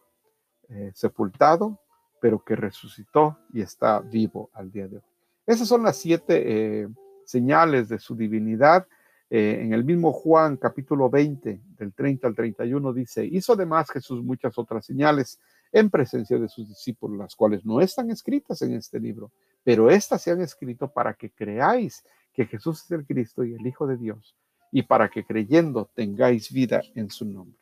eh, 0.68 0.92
sepultado, 0.94 1.80
pero 2.26 2.44
que 2.44 2.56
resucitó 2.56 3.38
y 3.54 3.62
está 3.62 4.00
vivo 4.00 4.50
al 4.54 4.72
día 4.72 4.88
de 4.88 4.96
hoy. 4.96 5.04
Esas 5.46 5.68
son 5.68 5.84
las 5.84 5.98
siete 5.98 6.82
eh, 6.82 6.88
señales 7.24 7.88
de 7.88 8.00
su 8.00 8.16
divinidad. 8.16 8.88
Eh, 9.30 9.60
en 9.62 9.74
el 9.74 9.84
mismo 9.84 10.12
Juan 10.12 10.58
capítulo 10.58 11.08
20, 11.08 11.62
del 11.78 11.94
30 11.94 12.28
al 12.28 12.34
31, 12.34 12.94
dice, 12.94 13.24
hizo 13.24 13.54
además 13.54 13.92
Jesús 13.92 14.24
muchas 14.24 14.58
otras 14.58 14.88
señales 14.88 15.40
en 15.72 15.92
presencia 15.92 16.40
de 16.40 16.50
sus 16.50 16.68
discípulos, 16.68 17.16
las 17.16 17.36
cuales 17.36 17.64
no 17.64 17.80
están 17.80 18.10
escritas 18.10 18.60
en 18.64 18.74
este 18.74 19.00
libro, 19.00 19.30
pero 19.64 19.92
estas 19.92 20.24
se 20.24 20.32
han 20.32 20.42
escrito 20.42 20.92
para 20.92 21.14
que 21.14 21.30
creáis 21.30 22.04
que 22.34 22.48
Jesús 22.48 22.86
es 22.86 22.90
el 22.90 23.06
Cristo 23.06 23.44
y 23.44 23.54
el 23.54 23.68
Hijo 23.68 23.86
de 23.86 23.98
Dios, 23.98 24.36
y 24.72 24.82
para 24.82 25.10
que 25.10 25.24
creyendo 25.24 25.92
tengáis 25.94 26.52
vida 26.52 26.82
en 26.96 27.12
su 27.12 27.24
nombre. 27.24 27.60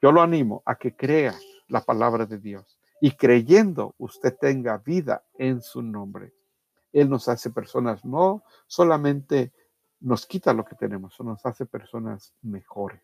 Yo 0.00 0.12
lo 0.12 0.22
animo 0.22 0.62
a 0.64 0.76
que 0.76 0.94
crea 0.94 1.34
la 1.66 1.80
palabra 1.80 2.24
de 2.24 2.38
Dios 2.38 2.78
y 3.00 3.12
creyendo 3.12 3.94
usted 3.98 4.36
tenga 4.38 4.78
vida 4.78 5.24
en 5.38 5.60
su 5.60 5.82
nombre. 5.82 6.32
Él 6.92 7.10
nos 7.10 7.28
hace 7.28 7.50
personas, 7.50 8.04
no 8.04 8.44
solamente 8.66 9.52
nos 10.00 10.26
quita 10.26 10.52
lo 10.52 10.64
que 10.64 10.76
tenemos, 10.76 11.18
nos 11.20 11.44
hace 11.44 11.66
personas 11.66 12.34
mejores. 12.42 13.02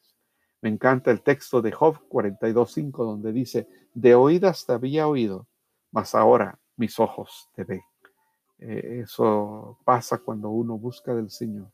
Me 0.62 0.68
encanta 0.68 1.10
el 1.10 1.22
texto 1.22 1.62
de 1.62 1.72
Job 1.72 1.96
42.5 2.08 3.04
donde 3.04 3.32
dice, 3.32 3.68
de 3.94 4.14
oídas 4.14 4.66
te 4.66 4.72
había 4.72 5.08
oído, 5.08 5.46
mas 5.90 6.14
ahora 6.14 6.58
mis 6.76 6.98
ojos 7.00 7.48
te 7.54 7.64
ven. 7.64 7.82
Eh, 8.58 9.00
eso 9.04 9.78
pasa 9.84 10.18
cuando 10.18 10.50
uno 10.50 10.76
busca 10.76 11.14
del 11.14 11.30
Señor. 11.30 11.70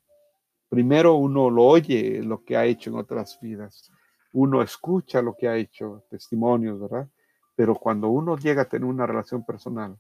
Primero 0.68 1.14
uno 1.14 1.50
lo 1.50 1.64
oye 1.64 2.22
lo 2.22 2.44
que 2.44 2.56
ha 2.56 2.64
hecho 2.64 2.90
en 2.90 2.96
otras 2.96 3.38
vidas, 3.40 3.90
uno 4.32 4.62
escucha 4.62 5.22
lo 5.22 5.36
que 5.36 5.48
ha 5.48 5.56
hecho, 5.56 6.04
testimonios, 6.10 6.80
¿verdad? 6.80 7.08
Pero 7.56 7.74
cuando 7.74 8.08
uno 8.08 8.36
llega 8.36 8.62
a 8.62 8.68
tener 8.68 8.88
una 8.88 9.06
relación 9.06 9.44
personal, 9.44 9.98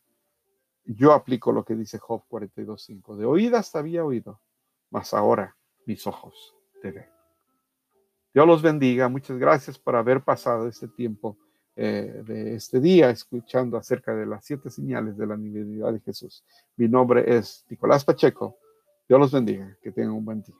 yo 0.84 1.12
aplico 1.12 1.50
lo 1.50 1.64
que 1.64 1.74
dice 1.74 1.98
Job 1.98 2.22
42.5. 2.28 3.16
De 3.16 3.24
oídas 3.24 3.74
había 3.74 4.04
oído, 4.04 4.40
mas 4.90 5.12
ahora 5.14 5.56
mis 5.84 6.06
ojos 6.06 6.54
te 6.80 6.92
ven. 6.92 7.06
Dios 8.32 8.46
los 8.46 8.62
bendiga. 8.62 9.08
Muchas 9.08 9.38
gracias 9.38 9.78
por 9.78 9.96
haber 9.96 10.22
pasado 10.22 10.68
este 10.68 10.86
tiempo 10.88 11.38
eh, 11.74 12.22
de 12.24 12.54
este 12.54 12.80
día 12.80 13.10
escuchando 13.10 13.76
acerca 13.76 14.14
de 14.14 14.26
las 14.26 14.44
siete 14.44 14.70
señales 14.70 15.16
de 15.16 15.26
la 15.26 15.36
divinidad 15.36 15.92
de 15.92 16.00
Jesús. 16.00 16.44
Mi 16.76 16.86
nombre 16.86 17.24
es 17.36 17.64
Nicolás 17.70 18.04
Pacheco. 18.04 18.58
Dios 19.08 19.18
los 19.18 19.32
bendiga. 19.32 19.76
Que 19.80 19.90
tengan 19.90 20.12
un 20.12 20.24
buen 20.24 20.42
día. 20.42 20.54